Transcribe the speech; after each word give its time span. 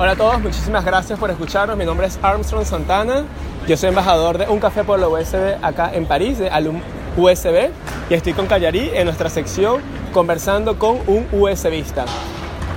Hola 0.00 0.12
a 0.12 0.16
todos, 0.16 0.40
muchísimas 0.40 0.82
gracias 0.82 1.18
por 1.18 1.30
escucharnos. 1.30 1.76
Mi 1.76 1.84
nombre 1.84 2.06
es 2.06 2.18
Armstrong 2.22 2.64
Santana. 2.64 3.26
Yo 3.68 3.76
soy 3.76 3.90
embajador 3.90 4.38
de 4.38 4.48
Un 4.48 4.58
Café 4.58 4.82
por 4.82 4.98
la 4.98 5.08
USB 5.08 5.58
acá 5.60 5.90
en 5.92 6.06
París, 6.06 6.38
de 6.38 6.48
Alum 6.48 6.80
USB. 7.18 7.68
Y 8.08 8.14
estoy 8.14 8.32
con 8.32 8.46
Callarí 8.46 8.90
en 8.94 9.04
nuestra 9.04 9.28
sección 9.28 9.82
conversando 10.14 10.78
con 10.78 11.00
un 11.06 11.26
USBista. 11.30 12.06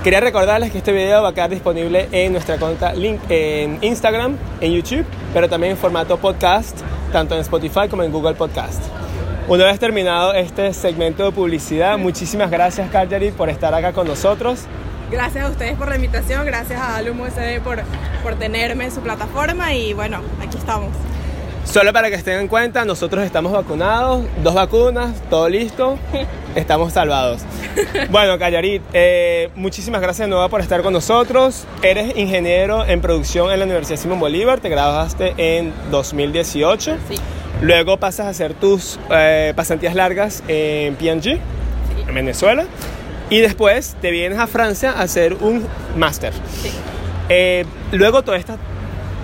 Quería 0.02 0.20
recordarles 0.20 0.70
que 0.70 0.76
este 0.76 0.92
video 0.92 1.22
va 1.22 1.30
a 1.30 1.32
quedar 1.32 1.48
disponible 1.48 2.10
en 2.12 2.32
nuestra 2.32 2.58
cuenta 2.58 2.92
link 2.92 3.18
en 3.30 3.78
Instagram, 3.80 4.36
en 4.60 4.72
YouTube, 4.72 5.06
pero 5.32 5.48
también 5.48 5.70
en 5.70 5.78
formato 5.78 6.18
podcast, 6.18 6.78
tanto 7.10 7.34
en 7.36 7.40
Spotify 7.40 7.88
como 7.88 8.02
en 8.02 8.12
Google 8.12 8.34
Podcast. 8.34 8.82
Una 9.48 9.64
vez 9.64 9.80
terminado 9.80 10.34
este 10.34 10.74
segmento 10.74 11.24
de 11.24 11.32
publicidad, 11.32 11.96
muchísimas 11.96 12.50
gracias 12.50 12.90
Cagliari 12.90 13.30
por 13.30 13.48
estar 13.48 13.72
acá 13.72 13.94
con 13.94 14.06
nosotros. 14.06 14.66
Gracias 15.14 15.44
a 15.44 15.48
ustedes 15.48 15.76
por 15.76 15.88
la 15.88 15.94
invitación, 15.94 16.44
gracias 16.44 16.80
a 16.80 16.96
Alum 16.96 17.20
USB 17.20 17.60
por, 17.62 17.80
por 18.24 18.34
tenerme 18.34 18.86
en 18.86 18.90
su 18.90 19.00
plataforma 19.00 19.72
y 19.72 19.92
bueno, 19.92 20.20
aquí 20.44 20.58
estamos. 20.58 20.90
Solo 21.64 21.92
para 21.92 22.08
que 22.08 22.16
estén 22.16 22.40
en 22.40 22.48
cuenta, 22.48 22.84
nosotros 22.84 23.24
estamos 23.24 23.52
vacunados, 23.52 24.24
dos 24.42 24.54
vacunas, 24.54 25.12
todo 25.30 25.48
listo, 25.48 25.96
estamos 26.56 26.92
salvados. 26.94 27.42
Bueno, 28.10 28.40
Callarit, 28.40 28.82
eh, 28.92 29.50
muchísimas 29.54 30.00
gracias 30.00 30.26
de 30.26 30.30
nuevo 30.34 30.48
por 30.48 30.60
estar 30.60 30.82
con 30.82 30.92
nosotros. 30.92 31.64
Eres 31.84 32.16
ingeniero 32.16 32.84
en 32.84 33.00
producción 33.00 33.52
en 33.52 33.60
la 33.60 33.66
Universidad 33.66 34.00
Simón 34.00 34.18
Bolívar, 34.18 34.58
te 34.58 34.68
graduaste 34.68 35.34
en 35.36 35.72
2018. 35.92 36.96
Sí. 37.08 37.14
Luego 37.62 37.98
pasas 37.98 38.26
a 38.26 38.28
hacer 38.30 38.52
tus 38.52 38.98
eh, 39.12 39.52
pasantías 39.54 39.94
largas 39.94 40.42
en 40.48 40.96
PNG, 40.96 41.38
en 42.08 42.14
Venezuela. 42.14 42.66
Y 43.30 43.40
después 43.40 43.96
te 44.00 44.10
vienes 44.10 44.38
a 44.38 44.46
Francia 44.46 44.92
a 44.92 45.02
hacer 45.02 45.34
un 45.40 45.66
máster. 45.96 46.32
Sí. 46.62 46.70
Eh, 47.28 47.64
luego 47.92 48.22
toda 48.22 48.36
esta, 48.36 48.58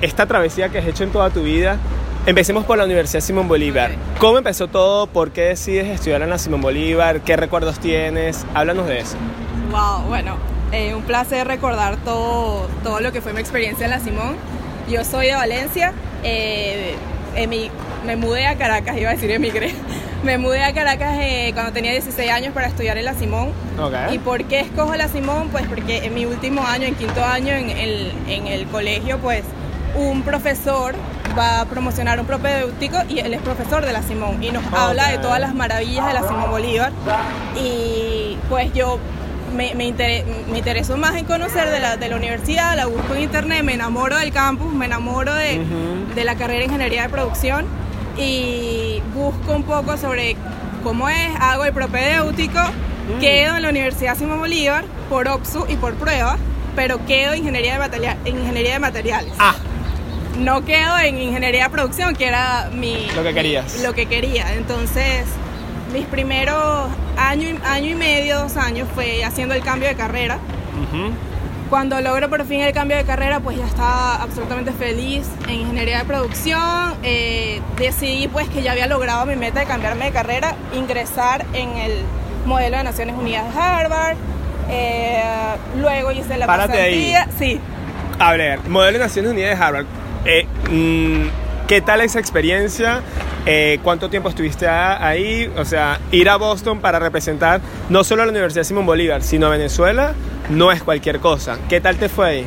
esta 0.01 0.27
travesía 0.27 0.71
que 0.71 0.79
has 0.79 0.87
hecho 0.87 1.05
en 1.05 1.11
toda 1.11 1.31
tu 1.31 1.43
vida, 1.43 1.77
empecemos 2.27 2.65
por 2.65 2.79
la 2.79 2.85
Universidad 2.85 3.21
Simón 3.21 3.47
Bolívar. 3.47 3.93
¿Cómo 4.19 4.39
empezó 4.39 4.69
todo? 4.69 5.07
¿Por 5.07 5.33
qué 5.33 5.43
decides 5.43 5.87
estudiar 5.87 6.23
en 6.23 6.31
la 6.31 6.39
Simón 6.39 6.63
Bolívar? 6.63 7.21
¿Qué 7.21 7.37
recuerdos 7.37 7.79
tienes? 7.79 8.47
Háblanos 8.55 8.87
de 8.87 9.01
eso. 9.01 9.17
Wow, 9.71 10.09
bueno, 10.09 10.37
eh, 10.73 10.95
un 10.95 11.03
placer 11.03 11.47
recordar 11.47 11.97
todo, 11.99 12.69
todo 12.83 13.01
lo 13.01 13.13
que 13.13 13.21
fue 13.21 13.33
mi 13.33 13.41
experiencia 13.41 13.85
en 13.85 13.91
la 13.91 14.01
Simón. 14.01 14.37
Yo 14.89 15.05
soy 15.05 15.27
de 15.27 15.35
Valencia, 15.35 15.93
eh, 16.25 16.95
me 18.05 18.17
mudé 18.17 18.47
a 18.47 18.57
Caracas, 18.57 18.97
iba 18.97 19.11
a 19.11 19.13
decir 19.13 19.31
emigré. 19.31 19.75
Me 20.23 20.37
mudé 20.37 20.63
a 20.63 20.75
Caracas 20.75 21.17
eh, 21.19 21.51
cuando 21.55 21.73
tenía 21.73 21.93
16 21.93 22.31
años 22.31 22.53
para 22.53 22.67
estudiar 22.67 22.99
en 22.99 23.07
la 23.07 23.15
Simón. 23.15 23.53
Ok. 23.79 23.95
¿Y 24.13 24.19
por 24.19 24.45
qué 24.45 24.61
escojo 24.61 24.95
la 24.95 25.09
Simón? 25.09 25.49
Pues 25.51 25.67
porque 25.67 26.05
en 26.05 26.15
mi 26.15 26.27
último 26.27 26.63
año, 26.67 26.85
en 26.87 26.95
quinto 26.95 27.25
año 27.25 27.55
en 27.55 27.71
el, 27.71 28.13
en 28.29 28.47
el 28.47 28.67
colegio, 28.67 29.19
pues 29.19 29.45
un 29.97 30.23
profesor 30.23 30.95
va 31.39 31.61
a 31.61 31.65
promocionar 31.65 32.21
un 32.21 32.27
propedéutico 32.27 32.99
y 33.09 33.21
él 33.21 33.33
es 33.33 33.41
profesor 33.41 33.85
de 33.87 33.93
la 33.93 34.03
Simón 34.03 34.43
y 34.43 34.51
nos 34.51 34.63
habla 34.75 35.09
de 35.09 35.19
todas 35.19 35.41
las 35.41 35.55
maravillas 35.55 36.07
de 36.07 36.13
la 36.13 36.21
Simón 36.23 36.51
Bolívar. 36.51 36.93
Y 37.57 38.37
pues 38.51 38.73
yo 38.75 38.99
me, 39.57 39.75
me, 39.75 39.85
inter- 39.87 40.25
me 40.51 40.59
interesó 40.59 40.97
más 40.99 41.17
en 41.17 41.25
conocer 41.25 41.71
de 41.71 41.81
la, 41.81 41.97
de 41.97 42.09
la 42.09 42.17
universidad, 42.17 42.77
la 42.77 42.87
busco 42.87 43.15
en 43.15 43.23
internet, 43.23 43.63
me 43.65 43.75
enamoro 43.75 44.19
del 44.19 44.33
campus, 44.33 44.73
me 44.73 44.85
enamoro 44.87 45.35
de, 45.35 45.61
Ujú. 45.61 46.15
de 46.15 46.25
la 46.25 46.35
carrera 46.37 46.59
de 46.61 46.65
ingeniería 46.67 47.03
de 47.05 47.09
producción 47.09 47.65
y 48.21 49.03
busco 49.15 49.53
un 49.55 49.63
poco 49.65 49.97
sobre 49.97 50.37
cómo 50.83 51.09
es, 51.09 51.29
hago 51.41 51.65
el 51.65 51.73
propedéutico, 51.73 52.61
quedo 53.21 53.57
en 53.57 53.63
la 53.63 53.69
Universidad 53.71 54.17
Simón 54.17 54.39
Bolívar 54.39 54.85
por 55.09 55.27
OPSU 55.29 55.67
y 55.69 55.77
por 55.77 55.95
prueba, 55.95 56.37
pero 56.77 57.05
quedo 57.07 57.33
en 57.33 57.39
ingeniería 57.41 57.73
de, 57.75 57.79
materia- 57.79 58.17
en 58.25 58.39
ingeniería 58.39 58.75
de 58.75 58.79
materiales. 58.79 59.33
Ah, 59.39 59.55
No 60.39 60.65
quedo 60.65 60.99
en 60.99 61.19
ingeniería 61.19 61.65
de 61.65 61.71
producción, 61.71 62.15
que 62.15 62.27
era 62.27 62.71
mi... 62.73 63.09
Lo 63.17 63.23
que 63.23 63.35
querías. 63.35 63.83
Lo 63.83 63.93
que 63.95 64.07
quería. 64.07 64.55
Entonces, 64.55 65.25
mis 65.93 66.07
primeros 66.07 66.89
año 67.17 67.49
y, 67.49 67.59
año 67.67 67.87
y 67.91 67.95
medio, 67.97 68.39
dos 68.41 68.57
años, 68.57 68.89
fue 68.95 69.25
haciendo 69.25 69.55
el 69.55 69.63
cambio 69.63 69.89
de 69.89 69.97
carrera. 69.97 70.39
ujú. 70.83 71.13
Cuando 71.71 72.01
logro 72.01 72.29
por 72.29 72.45
fin 72.47 72.61
el 72.63 72.73
cambio 72.73 72.97
de 72.97 73.05
carrera, 73.05 73.39
pues 73.39 73.57
ya 73.57 73.65
estaba 73.65 74.17
absolutamente 74.21 74.73
feliz 74.73 75.29
en 75.47 75.55
ingeniería 75.61 76.01
de 76.01 76.05
producción. 76.05 76.95
Eh, 77.05 77.61
decidí 77.79 78.27
pues 78.27 78.49
que 78.49 78.63
ya 78.63 78.73
había 78.73 78.89
logrado 78.89 79.25
mi 79.25 79.37
meta 79.37 79.61
de 79.61 79.67
cambiarme 79.67 80.07
de 80.07 80.11
carrera, 80.11 80.57
ingresar 80.75 81.47
en 81.53 81.69
el 81.77 81.93
modelo 82.45 82.77
de 82.77 82.83
Naciones 82.83 83.15
Unidas 83.17 83.55
de 83.55 83.61
Harvard. 83.61 84.17
Eh, 84.69 85.23
luego 85.81 86.11
hice 86.11 86.37
la 86.39 86.47
Párate 86.47 86.81
ahí. 86.81 87.13
pasantía. 87.13 87.39
Sí, 87.39 87.61
A 88.19 88.33
ver, 88.33 88.59
modelo 88.69 88.99
de 88.99 89.05
Naciones 89.05 89.31
Unidas 89.31 89.57
de 89.57 89.65
Harvard. 89.65 89.87
Eh, 90.25 90.47
mm, 90.71 91.67
¿Qué 91.69 91.81
tal 91.81 92.01
esa 92.01 92.19
experiencia? 92.19 93.01
Eh, 93.47 93.79
¿Cuánto 93.85 94.11
tiempo 94.11 94.29
estuviste 94.29 94.67
ahí? 94.69 95.51
O 95.57 95.65
sea, 95.65 96.01
ir 96.11 96.29
a 96.29 96.35
Boston 96.37 96.81
para 96.81 96.99
representar 96.99 97.61
no 97.89 98.03
solo 98.03 98.23
a 98.23 98.27
la 98.27 98.33
Universidad 98.33 98.65
Simón 98.65 98.87
Bolívar, 98.87 99.23
sino 99.23 99.47
a 99.47 99.51
Venezuela, 99.51 100.15
no 100.51 100.71
es 100.73 100.83
cualquier 100.83 101.21
cosa. 101.21 101.59
¿Qué 101.69 101.81
tal 101.81 101.97
te 101.97 102.09
fue 102.09 102.27
ahí? 102.29 102.47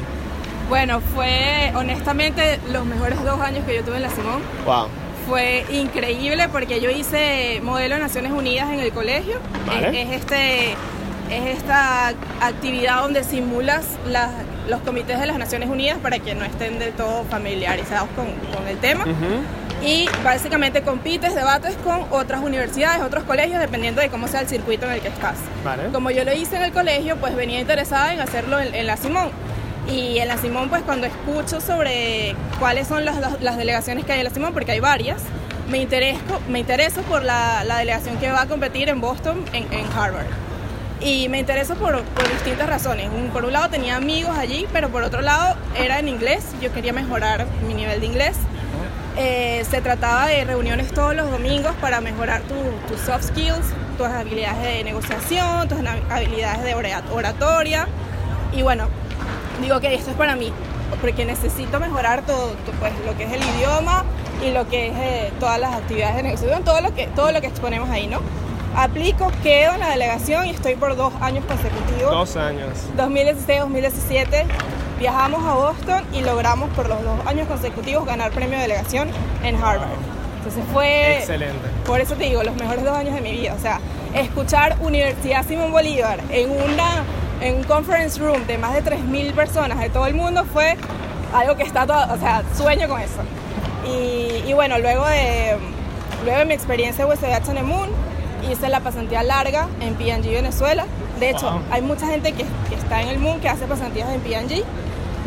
bueno, 0.69 1.01
fue 1.13 1.71
honestamente 1.75 2.59
los 2.71 2.85
mejores 2.85 3.23
dos 3.23 3.39
años 3.41 3.63
que 3.65 3.75
yo 3.75 3.83
tuve 3.83 3.97
en 3.97 4.01
la 4.03 4.09
Simón. 4.09 4.41
Wow. 4.65 4.87
Fue 5.27 5.65
increíble 5.71 6.47
porque 6.49 6.79
yo 6.81 6.89
hice 6.89 7.59
modelo 7.63 7.95
de 7.95 8.01
Naciones 8.01 8.31
Unidas 8.31 8.69
en 8.71 8.79
el 8.79 8.91
colegio. 8.91 9.35
Vale. 9.67 10.01
Es, 10.01 10.09
es 10.09 10.15
este, 10.21 10.71
es 11.29 11.57
esta 11.57 12.07
actividad 12.41 13.01
donde 13.01 13.23
simulas 13.23 13.85
las- 14.07 14.31
los 14.67 14.79
comités 14.81 15.19
de 15.19 15.27
las 15.27 15.37
Naciones 15.37 15.69
Unidas 15.69 15.97
para 16.01 16.19
que 16.19 16.33
no 16.33 16.43
estén 16.45 16.79
del 16.79 16.93
todo 16.93 17.23
familiarizados 17.25 18.07
con, 18.15 18.25
con 18.55 18.67
el 18.67 18.77
tema. 18.77 19.05
Y 19.85 20.07
básicamente 20.23 20.81
compites, 20.81 21.35
debates 21.35 21.75
con 21.83 22.05
otras 22.11 22.41
universidades, 22.41 23.01
otros 23.01 23.23
colegios, 23.25 23.59
dependiendo 23.59 24.01
de 24.01 24.09
cómo 24.09 24.27
sea 24.27 24.39
el 24.41 24.47
circuito 24.47 24.85
en 24.85 24.93
el 24.93 25.01
que 25.01 25.09
estás. 25.09 25.35
Vale. 25.63 25.83
Como 25.91 26.09
yo 26.11 26.23
lo 26.23 26.33
hice 26.33 26.55
en 26.55 26.63
el 26.63 26.71
colegio, 26.71 27.17
pues 27.17 27.35
venía 27.35 27.59
interesada 27.59 28.13
en 28.13 28.21
hacerlo 28.21 28.59
en, 28.59 28.73
en 28.73 28.87
la 28.87 28.95
Simón. 28.97 29.29
Y 29.91 30.19
en 30.19 30.29
la 30.29 30.37
Simón, 30.37 30.69
pues 30.69 30.81
cuando 30.83 31.05
escucho 31.07 31.59
sobre 31.59 32.35
cuáles 32.59 32.87
son 32.87 33.03
las, 33.03 33.17
las- 33.17 33.41
las 33.41 33.57
delegaciones 33.57 34.05
que 34.05 34.13
hay 34.13 34.19
en 34.19 34.23
la 34.25 34.29
Simón, 34.31 34.53
porque 34.53 34.71
hay 34.71 34.79
varias, 34.79 35.21
me 35.69 35.79
intereso, 35.79 36.21
me 36.47 36.59
intereso 36.59 37.01
por 37.01 37.23
la, 37.23 37.65
la 37.65 37.77
delegación 37.79 38.17
que 38.17 38.31
va 38.31 38.43
a 38.43 38.45
competir 38.47 38.87
en 38.87 39.01
Boston, 39.01 39.43
en, 39.51 39.63
en 39.73 39.85
Harvard. 39.93 40.27
Y 41.01 41.27
me 41.27 41.39
intereso 41.39 41.75
por, 41.75 42.01
por 42.01 42.31
distintas 42.31 42.69
razones. 42.69 43.09
Un- 43.13 43.31
por 43.31 43.43
un 43.43 43.51
lado 43.51 43.67
tenía 43.69 43.97
amigos 43.97 44.37
allí, 44.37 44.65
pero 44.71 44.87
por 44.87 45.03
otro 45.03 45.21
lado 45.21 45.57
era 45.77 45.99
en 45.99 46.07
inglés. 46.07 46.45
Yo 46.61 46.71
quería 46.71 46.93
mejorar 46.93 47.45
mi 47.67 47.73
nivel 47.73 47.99
de 47.99 48.05
inglés. 48.05 48.37
Eh, 49.17 49.63
se 49.69 49.79
trataba 49.81 50.25
de 50.27 50.43
reuniones 50.43 50.91
todos 50.91 51.15
los 51.15 51.29
domingos 51.29 51.73
para 51.79 52.01
mejorar 52.01 52.41
tu- 52.41 52.91
tus 52.91 52.99
soft 53.01 53.25
skills, 53.25 53.65
tus 53.97 54.07
habilidades 54.07 54.61
de 54.63 54.83
negociación, 54.83 55.67
tus 55.69 55.77
habilidades 56.09 56.63
de 56.63 56.73
ora- 56.73 57.03
oratoria. 57.13 57.87
Y 58.53 58.63
bueno, 58.63 58.87
digo 59.61 59.79
que 59.79 59.93
esto 59.93 60.09
es 60.11 60.17
para 60.17 60.35
mí, 60.35 60.51
porque 60.99 61.25
necesito 61.25 61.79
mejorar 61.79 62.23
todo, 62.25 62.49
to- 62.65 62.71
pues, 62.79 62.91
lo 63.05 63.15
que 63.15 63.25
es 63.25 63.33
el 63.33 63.43
idioma 63.55 64.03
y 64.43 64.49
lo 64.51 64.67
que 64.67 64.87
es 64.87 64.93
eh, 64.97 65.31
todas 65.39 65.59
las 65.59 65.73
actividades 65.75 66.15
de 66.15 66.23
negociación, 66.23 66.63
todo 66.63 66.81
lo, 66.81 66.93
que, 66.95 67.05
todo 67.07 67.31
lo 67.31 67.39
que 67.39 67.47
exponemos 67.47 67.89
ahí, 67.91 68.07
¿no? 68.07 68.19
Aplico, 68.75 69.31
quedo 69.43 69.73
en 69.73 69.81
la 69.81 69.89
delegación 69.91 70.47
y 70.47 70.49
estoy 70.51 70.75
por 70.75 70.95
dos 70.95 71.13
años 71.21 71.45
consecutivos. 71.45 72.11
Dos 72.11 72.35
años. 72.37 72.69
2016-2017 72.97 74.45
viajamos 74.99 75.45
a 75.45 75.53
Boston 75.53 76.03
y 76.11 76.21
logramos 76.21 76.69
por 76.71 76.89
los 76.89 77.03
dos 77.03 77.19
años 77.27 77.47
consecutivos 77.47 78.05
ganar 78.05 78.31
premio 78.31 78.55
de 78.55 78.63
delegación 78.63 79.09
en 79.43 79.55
Harvard. 79.55 79.89
Entonces 80.37 80.63
fue... 80.73 81.19
Excelente. 81.19 81.67
Por 81.85 82.01
eso 82.01 82.15
te 82.15 82.23
digo, 82.23 82.41
los 82.43 82.55
mejores 82.55 82.83
dos 82.83 82.97
años 82.97 83.13
de 83.13 83.21
mi 83.21 83.31
vida. 83.33 83.53
O 83.53 83.59
sea, 83.59 83.79
escuchar 84.15 84.77
Universidad 84.81 85.45
Simón 85.45 85.71
Bolívar 85.71 86.19
en, 86.31 86.49
una, 86.49 87.03
en 87.41 87.57
un 87.57 87.63
conference 87.63 88.19
room 88.19 88.45
de 88.47 88.57
más 88.57 88.73
de 88.73 88.83
3.000 88.83 89.33
personas 89.33 89.79
de 89.79 89.89
todo 89.89 90.07
el 90.07 90.15
mundo 90.15 90.45
fue 90.51 90.77
algo 91.33 91.55
que 91.55 91.63
está 91.63 91.85
todo... 91.85 92.11
O 92.11 92.17
sea, 92.17 92.43
sueño 92.57 92.89
con 92.89 92.99
eso. 92.99 93.21
Y, 93.85 94.49
y 94.49 94.53
bueno, 94.53 94.79
luego 94.79 95.05
de, 95.05 95.57
luego 96.25 96.39
de 96.39 96.45
mi 96.45 96.55
experiencia 96.55 97.05
en 97.05 97.11
USDH 97.11 97.49
en 97.51 97.57
el 97.57 97.63
Moon, 97.65 97.89
hice 98.51 98.69
la 98.69 98.79
pasantía 98.81 99.23
larga 99.23 99.67
en 99.81 99.95
PNG 99.95 100.31
Venezuela. 100.31 100.85
De 101.19 101.29
hecho, 101.29 101.49
Wow. 101.51 101.61
hay 101.71 101.81
mucha 101.81 102.07
gente 102.07 102.31
que, 102.33 102.43
que 102.69 102.75
está 102.75 103.01
en 103.01 103.09
el 103.09 103.19
Moon 103.19 103.39
que 103.39 103.49
hace 103.49 103.65
pasantías 103.65 104.09
en 104.09 104.21
PNG. 104.21 104.63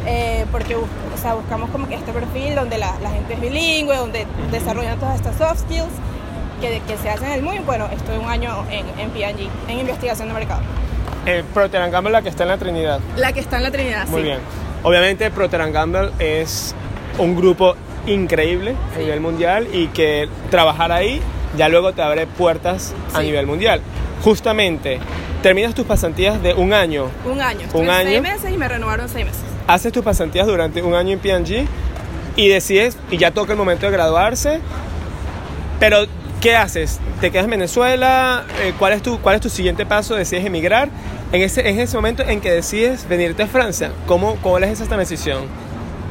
eh, 0.08 0.44
porque 0.52 0.76
o 0.76 0.86
sea, 1.20 1.34
buscamos 1.34 1.68
como 1.70 1.88
que 1.88 1.96
este 1.96 2.12
perfil 2.12 2.54
donde 2.54 2.78
la, 2.78 2.94
la 3.02 3.10
gente 3.10 3.34
es 3.34 3.40
bilingüe, 3.40 3.96
donde 3.96 4.24
desarrollan 4.52 4.98
todas 5.00 5.16
estas 5.16 5.36
soft 5.36 5.62
skills 5.62 5.90
que, 6.60 6.80
que 6.86 6.96
se 6.96 7.10
hacen 7.10 7.26
en 7.26 7.32
el 7.32 7.42
Moon. 7.42 7.66
Bueno, 7.66 7.88
estoy 7.92 8.16
un 8.18 8.28
año 8.28 8.64
en, 8.70 8.86
en 9.00 9.10
PNG, 9.10 9.48
en 9.68 9.78
investigación 9.80 10.28
de 10.28 10.34
mercado. 10.34 10.60
Eh, 11.26 11.42
Procter 11.52 11.90
Gamble, 11.90 12.12
la 12.12 12.22
que 12.22 12.28
está 12.28 12.44
en 12.44 12.50
la 12.50 12.56
Trinidad. 12.58 13.00
La 13.16 13.32
que 13.32 13.40
está 13.40 13.56
en 13.56 13.64
la 13.64 13.72
Trinidad, 13.72 14.06
Muy 14.06 14.20
sí. 14.20 14.26
bien. 14.28 14.38
Obviamente 14.84 15.28
Procter 15.32 15.72
Gamble 15.72 16.10
es 16.20 16.72
un 17.18 17.34
grupo 17.34 17.74
increíble 18.06 18.76
a 18.92 18.96
Sí. 18.98 19.02
nivel 19.04 19.20
mundial 19.20 19.66
y 19.72 19.88
que 19.88 20.28
trabajar 20.50 20.92
ahí 20.92 21.20
ya 21.56 21.68
luego 21.68 21.92
te 21.92 22.02
abre 22.02 22.26
puertas 22.26 22.94
a 23.14 23.22
nivel 23.22 23.46
mundial. 23.46 23.80
Justamente, 24.22 24.98
terminas 25.42 25.74
tus 25.74 25.84
pasantías 25.86 26.42
de 26.42 26.54
un 26.54 26.72
año. 26.72 27.08
Un 27.24 27.40
año. 27.40 27.66
Un 27.72 27.88
año. 27.88 28.08
seis 28.08 28.22
meses 28.22 28.50
y 28.52 28.56
me 28.56 28.68
renovaron 28.68 29.08
seis 29.08 29.24
meses. 29.24 29.42
haces 29.66 29.92
tus 29.92 30.04
pasantías 30.04 30.46
durante 30.46 30.82
un 30.82 30.94
año 30.94 31.12
en 31.12 31.20
P&G 31.20 31.66
y 32.36 32.48
decides, 32.48 32.96
y 33.10 33.16
ya 33.16 33.30
toca 33.30 33.52
el 33.52 33.58
momento 33.58 33.86
de 33.86 33.92
graduarse, 33.92 34.60
pero 35.80 36.06
¿qué 36.40 36.54
haces? 36.54 37.00
¿Te 37.20 37.30
quedas 37.30 37.44
en 37.44 37.50
Venezuela? 37.50 38.44
Eh, 38.62 38.74
¿cuál, 38.78 38.92
es 38.92 39.02
tu, 39.02 39.18
¿Cuál 39.20 39.36
es 39.36 39.40
tu 39.40 39.48
siguiente 39.48 39.86
paso? 39.86 40.14
¿Decides 40.14 40.44
emigrar? 40.44 40.88
En 41.32 41.42
ese, 41.42 41.68
en 41.68 41.80
ese 41.80 41.96
momento 41.96 42.22
en 42.22 42.40
que 42.40 42.50
decides 42.50 43.08
venirte 43.08 43.42
a 43.42 43.46
Francia, 43.46 43.90
¿cómo, 44.06 44.36
cómo 44.42 44.58
es 44.58 44.80
esta 44.80 44.96
decisión? 44.96 45.44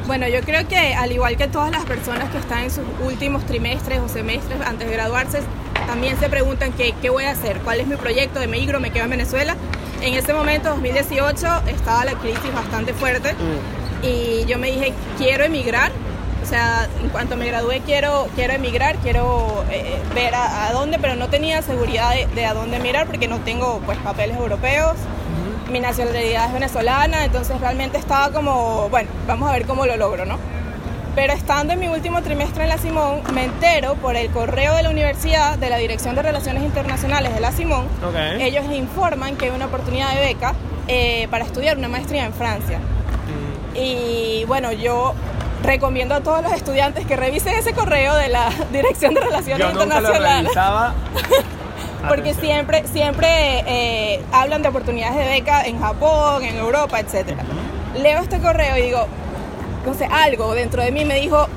Bueno, 0.08 0.28
yo 0.28 0.42
creo 0.42 0.68
que 0.68 0.94
al 0.94 1.12
igual 1.12 1.36
que 1.36 1.48
todas 1.48 1.72
las 1.72 1.84
personas 1.86 2.30
que 2.30 2.38
están 2.38 2.64
en 2.64 2.72
sus 2.72 2.84
últimos 3.04 3.44
trimestres 3.46 4.00
o 4.00 4.08
semestres 4.08 4.62
antes 4.62 4.88
de 4.88 4.94
graduarse, 4.94 5.40
también 5.88 6.18
se 6.20 6.30
preguntan 6.30 6.74
qué, 6.74 6.94
qué 7.02 7.10
voy 7.10 7.24
a 7.26 7.32
hacer, 7.32 7.60
cuál 7.62 7.80
es 7.80 7.88
mi 7.88 7.96
proyecto, 7.96 8.40
de 8.40 8.48
migro, 8.48 8.80
me 8.80 8.92
quedo 8.92 9.06
en 9.06 9.10
Venezuela. 9.12 9.56
En 10.02 10.14
ese 10.14 10.34
momento, 10.34 10.70
2018, 10.70 11.48
estaba 11.68 12.06
la 12.06 12.14
crisis 12.14 12.54
bastante 12.54 12.94
fuerte 12.94 13.34
Mm. 13.34 14.06
y 14.06 14.46
yo 14.46 14.60
me 14.60 14.72
dije, 14.72 14.94
quiero 15.18 15.44
emigrar. 15.44 15.92
O 16.44 16.48
sea, 16.48 16.88
en 17.02 17.10
cuanto 17.10 17.36
me 17.38 17.48
gradué 17.48 17.82
quiero, 17.84 18.28
quiero 18.36 18.54
emigrar, 18.54 18.98
quiero 18.98 19.66
eh, 19.72 19.98
ver 20.14 20.36
a, 20.36 20.68
a 20.68 20.74
dónde, 20.74 21.00
pero 21.00 21.16
no 21.16 21.28
tenía 21.30 21.64
seguridad 21.64 22.12
de, 22.14 22.28
de 22.36 22.46
a 22.46 22.54
dónde 22.54 22.78
mirar 22.78 23.08
porque 23.08 23.28
no 23.28 23.40
tengo 23.40 23.82
pues 23.84 23.98
papeles 24.00 24.38
europeos 24.38 24.94
mi 25.76 25.82
nacionalidad 25.82 26.48
es 26.48 26.54
venezolana, 26.54 27.26
entonces 27.26 27.60
realmente 27.60 27.98
estaba 27.98 28.32
como, 28.32 28.88
bueno, 28.88 29.10
vamos 29.28 29.50
a 29.50 29.52
ver 29.52 29.66
cómo 29.66 29.86
lo 29.86 29.98
logro, 29.98 30.26
¿no? 30.26 30.38
Pero 31.16 31.34
estando 31.34 31.74
en 31.74 31.82
mi 31.82 31.90
último 31.90 32.22
trimestre 32.22 32.64
en 32.64 32.70
la 32.70 32.78
Simón, 32.78 33.20
me 33.34 33.44
entero 33.44 33.96
por 33.96 34.16
el 34.16 34.30
correo 34.30 34.74
de 34.74 34.84
la 34.84 34.90
universidad, 34.90 35.58
de 35.58 35.70
la 35.70 35.76
Dirección 35.76 36.16
de 36.16 36.22
Relaciones 36.22 36.64
Internacionales 36.64 37.34
de 37.34 37.42
la 37.42 37.52
Simón, 37.52 37.88
ellos 38.40 38.64
informan 38.72 39.36
que 39.36 39.46
hay 39.46 39.52
una 39.52 39.66
oportunidad 39.66 40.16
de 40.16 40.22
beca 40.22 40.54
eh, 40.88 41.28
para 41.30 41.44
estudiar 41.44 41.78
una 41.78 41.90
maestría 41.90 42.26
en 42.26 42.34
Francia. 42.34 42.78
Mm. 42.80 43.76
Y 43.76 44.46
bueno, 44.48 44.72
yo 44.72 45.14
recomiendo 45.62 46.16
a 46.16 46.22
todos 46.22 46.42
los 46.42 46.54
estudiantes 46.54 47.06
que 47.06 47.18
revisen 47.18 47.54
ese 47.54 47.74
correo 47.74 48.16
de 48.16 48.30
la 48.30 48.50
Dirección 48.72 49.14
de 49.14 49.20
Relaciones 49.20 49.60
Yo 49.60 49.74
nunca 49.74 50.00
lo 50.00 50.08
Internacionales. 50.08 50.44
revisaba. 50.56 50.94
Porque 52.08 52.34
siempre, 52.34 52.86
siempre 52.88 53.28
eh, 53.68 54.22
hablan 54.32 54.62
de 54.62 54.70
oportunidades 54.70 55.18
de 55.18 55.26
beca 55.26 55.64
en 55.66 55.80
Japón, 55.80 56.44
en 56.44 56.58
Europa, 56.58 57.00
etc. 57.00 57.34
Leo 57.96 58.22
este 58.22 58.40
correo 58.40 58.78
y 58.78 58.82
digo, 58.82 59.08
no 59.86 59.94
sé, 59.94 60.06
algo 60.06 60.54
dentro 60.54 60.82
de 60.84 60.92
mí 60.92 61.06
me 61.06 61.16
dijo, 61.16 61.48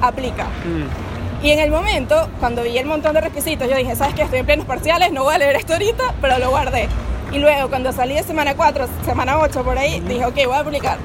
aplica. 0.00 0.44
Mm. 0.64 1.44
Y 1.44 1.50
en 1.50 1.58
el 1.58 1.70
momento, 1.70 2.28
cuando 2.40 2.62
vi 2.62 2.78
el 2.78 2.86
montón 2.86 3.12
de 3.14 3.20
requisitos, 3.20 3.68
yo 3.68 3.76
dije, 3.76 3.94
¿sabes 3.96 4.14
qué? 4.14 4.22
Estoy 4.22 4.38
en 4.38 4.46
plenos 4.46 4.66
parciales, 4.66 5.12
no 5.12 5.24
voy 5.24 5.34
a 5.34 5.38
leer 5.38 5.56
esto 5.56 5.74
ahorita, 5.74 6.14
pero 6.20 6.38
lo 6.38 6.48
guardé. 6.50 6.88
Y 7.32 7.38
luego, 7.38 7.68
cuando 7.68 7.92
salí 7.92 8.14
de 8.14 8.22
semana 8.22 8.54
4, 8.54 8.86
semana 9.04 9.38
8 9.38 9.62
por 9.62 9.76
ahí, 9.76 10.00
dije, 10.00 10.24
ok, 10.24 10.36
voy 10.46 10.54
a 10.54 10.60
aplicar. 10.60 10.98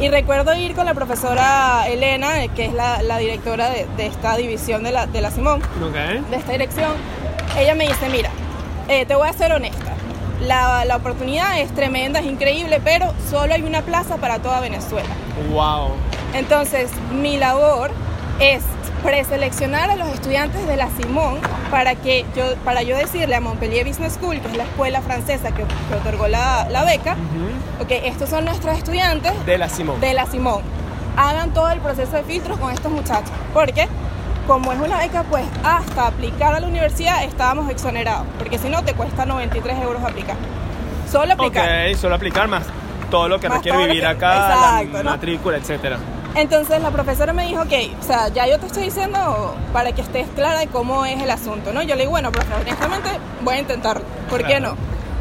Y 0.00 0.08
recuerdo 0.08 0.54
ir 0.54 0.74
con 0.74 0.86
la 0.86 0.94
profesora 0.94 1.86
Elena, 1.86 2.48
que 2.56 2.64
es 2.66 2.72
la, 2.72 3.02
la 3.02 3.18
directora 3.18 3.68
de, 3.68 3.86
de 3.96 4.06
esta 4.06 4.36
división 4.36 4.82
de 4.84 4.90
la, 4.90 5.06
de 5.06 5.20
la 5.20 5.30
Simón, 5.30 5.60
Ok. 5.82 6.28
de 6.30 6.36
esta 6.36 6.52
dirección, 6.52 6.92
ella 7.58 7.74
me 7.74 7.86
dice, 7.86 8.08
mira, 8.10 8.30
eh, 8.88 9.06
te 9.06 9.14
voy 9.14 9.28
a 9.28 9.32
ser 9.32 9.52
honesta, 9.52 9.92
la, 10.40 10.84
la 10.84 10.96
oportunidad 10.96 11.58
es 11.60 11.72
tremenda, 11.74 12.20
es 12.20 12.26
increíble, 12.26 12.80
pero 12.82 13.12
solo 13.30 13.54
hay 13.54 13.62
una 13.62 13.82
plaza 13.82 14.16
para 14.16 14.38
toda 14.40 14.60
Venezuela. 14.60 15.08
Wow. 15.50 15.90
Entonces, 16.34 16.90
mi 17.12 17.36
labor 17.36 17.90
es 18.40 18.62
preseleccionar 19.02 19.90
a 19.90 19.96
los 19.96 20.08
estudiantes 20.08 20.66
de 20.66 20.76
la 20.76 20.88
Simón 20.90 21.38
para 21.70 21.94
que 21.96 22.24
yo, 22.36 22.54
para 22.64 22.82
yo 22.82 22.96
decirle 22.96 23.34
a 23.34 23.40
Montpellier 23.40 23.86
Business 23.86 24.14
School, 24.14 24.40
que 24.40 24.48
es 24.48 24.56
la 24.56 24.62
escuela 24.64 25.00
francesa 25.02 25.50
que, 25.50 25.64
que 25.64 25.94
otorgó 25.94 26.28
la, 26.28 26.68
la 26.70 26.84
beca, 26.84 27.16
ok, 27.80 27.90
estos 28.04 28.30
son 28.30 28.44
nuestros 28.44 28.78
estudiantes 28.78 29.32
De 29.44 29.58
la 29.58 29.68
Simón. 29.68 30.00
de 30.00 30.14
la 30.14 30.26
Simón. 30.26 30.62
Hagan 31.16 31.52
todo 31.52 31.68
el 31.70 31.80
proceso 31.80 32.16
de 32.16 32.22
filtros 32.22 32.58
con 32.58 32.72
estos 32.72 32.90
muchachos. 32.90 33.30
Porque, 33.52 33.86
como 34.46 34.72
es 34.72 34.78
una 34.80 34.98
beca, 34.98 35.22
pues 35.24 35.44
hasta 35.64 36.06
aplicar 36.08 36.54
a 36.54 36.60
la 36.60 36.66
universidad 36.66 37.24
estábamos 37.24 37.70
exonerados. 37.70 38.26
Porque 38.38 38.58
si 38.58 38.68
no, 38.68 38.82
te 38.84 38.94
cuesta 38.94 39.24
93 39.26 39.78
euros 39.82 40.02
aplicar. 40.02 40.36
Solo 41.10 41.32
aplicar. 41.34 41.88
Ok, 41.90 41.96
solo 41.96 42.14
aplicar 42.14 42.48
más 42.48 42.64
todo 43.10 43.28
lo 43.28 43.38
que 43.38 43.48
Más 43.48 43.58
requiere 43.58 43.78
vivir 43.86 44.00
que- 44.00 44.06
acá, 44.06 44.34
Exacto, 44.36 44.92
la 44.98 45.02
¿no? 45.02 45.10
matrícula, 45.10 45.56
etcétera. 45.58 45.98
Entonces 46.34 46.80
la 46.80 46.90
profesora 46.90 47.34
me 47.34 47.46
dijo, 47.46 47.60
ok, 47.60 47.72
o 48.00 48.02
sea, 48.02 48.28
ya 48.28 48.46
yo 48.46 48.58
te 48.58 48.66
estoy 48.66 48.84
diciendo 48.84 49.54
para 49.74 49.92
que 49.92 50.00
estés 50.00 50.26
clara 50.34 50.60
de 50.60 50.66
cómo 50.68 51.04
es 51.04 51.20
el 51.22 51.30
asunto, 51.30 51.74
¿no? 51.74 51.82
Yo 51.82 51.94
le 51.94 52.02
digo, 52.02 52.12
bueno, 52.12 52.32
profe, 52.32 52.54
honestamente 52.54 53.10
voy 53.42 53.56
a 53.56 53.58
intentarlo, 53.58 54.02
¿por 54.30 54.38
qué 54.40 54.56
Claro. 54.56 54.76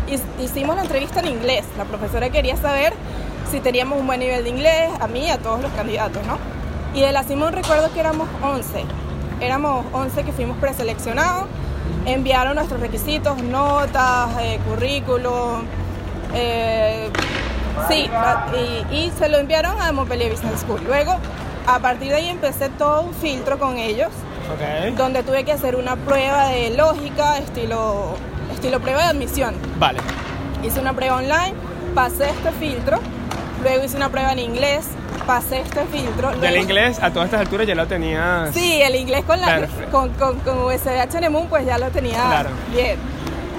no? 0.07 0.13
Y- 0.39 0.43
hicimos 0.45 0.77
la 0.77 0.83
entrevista 0.83 1.19
en 1.19 1.27
inglés, 1.27 1.65
la 1.77 1.83
profesora 1.83 2.29
quería 2.29 2.55
saber 2.55 2.93
si 3.51 3.59
teníamos 3.59 3.99
un 3.99 4.07
buen 4.07 4.21
nivel 4.21 4.45
de 4.45 4.49
inglés, 4.51 4.89
a 5.01 5.07
mí 5.07 5.25
y 5.25 5.29
a 5.29 5.37
todos 5.37 5.61
los 5.61 5.71
candidatos, 5.73 6.25
¿no? 6.25 6.37
Y 6.97 7.01
de 7.01 7.11
la 7.11 7.23
Simón 7.23 7.51
recuerdo 7.51 7.91
que 7.93 7.99
éramos 7.99 8.29
11, 8.41 8.85
éramos 9.41 9.85
11 9.91 10.23
que 10.23 10.31
fuimos 10.31 10.57
preseleccionados, 10.57 11.45
enviaron 12.05 12.55
nuestros 12.55 12.79
requisitos, 12.79 13.41
notas, 13.43 14.29
eh, 14.39 14.59
currículum, 14.67 15.65
eh, 16.33 17.09
sí, 17.89 18.09
y, 18.91 18.95
y 18.95 19.11
se 19.17 19.29
lo 19.29 19.37
enviaron 19.37 19.81
a 19.81 19.91
Montpellier 19.91 20.31
Business 20.31 20.61
School. 20.61 20.81
Luego, 20.85 21.17
a 21.67 21.79
partir 21.79 22.09
de 22.09 22.15
ahí 22.15 22.29
empecé 22.29 22.69
todo 22.69 23.01
un 23.01 23.13
filtro 23.13 23.59
con 23.59 23.77
ellos, 23.77 24.09
donde 24.97 25.23
tuve 25.23 25.43
que 25.43 25.51
hacer 25.51 25.75
una 25.75 25.95
prueba 25.95 26.47
de 26.47 26.71
lógica, 26.71 27.37
estilo, 27.37 28.15
estilo 28.53 28.79
prueba 28.79 29.03
de 29.03 29.09
admisión. 29.09 29.55
Vale. 29.79 29.99
Hice 30.63 30.79
una 30.79 30.93
prueba 30.93 31.17
online, 31.17 31.53
pasé 31.95 32.29
este 32.29 32.51
filtro, 32.51 32.99
luego 33.63 33.83
hice 33.85 33.97
una 33.97 34.09
prueba 34.09 34.31
en 34.33 34.39
inglés, 34.39 34.87
pasé 35.25 35.61
este 35.61 35.85
filtro. 35.85 36.29
Del 36.31 36.39
luego- 36.39 36.57
inglés 36.57 36.99
a 37.01 37.11
todas 37.11 37.25
estas 37.27 37.41
alturas 37.41 37.67
ya 37.67 37.75
lo 37.75 37.87
tenías. 37.87 38.53
Sí, 38.53 38.81
el 38.81 38.95
inglés 38.95 39.23
con, 39.25 39.39
la, 39.41 39.67
con, 39.91 40.09
con, 40.13 40.39
con 40.39 40.57
USDH 40.65 41.19
Nemun 41.19 41.47
pues 41.47 41.65
ya 41.65 41.77
lo 41.77 41.89
tenía 41.89 42.21
Claro. 42.23 42.49
bien. 42.73 42.97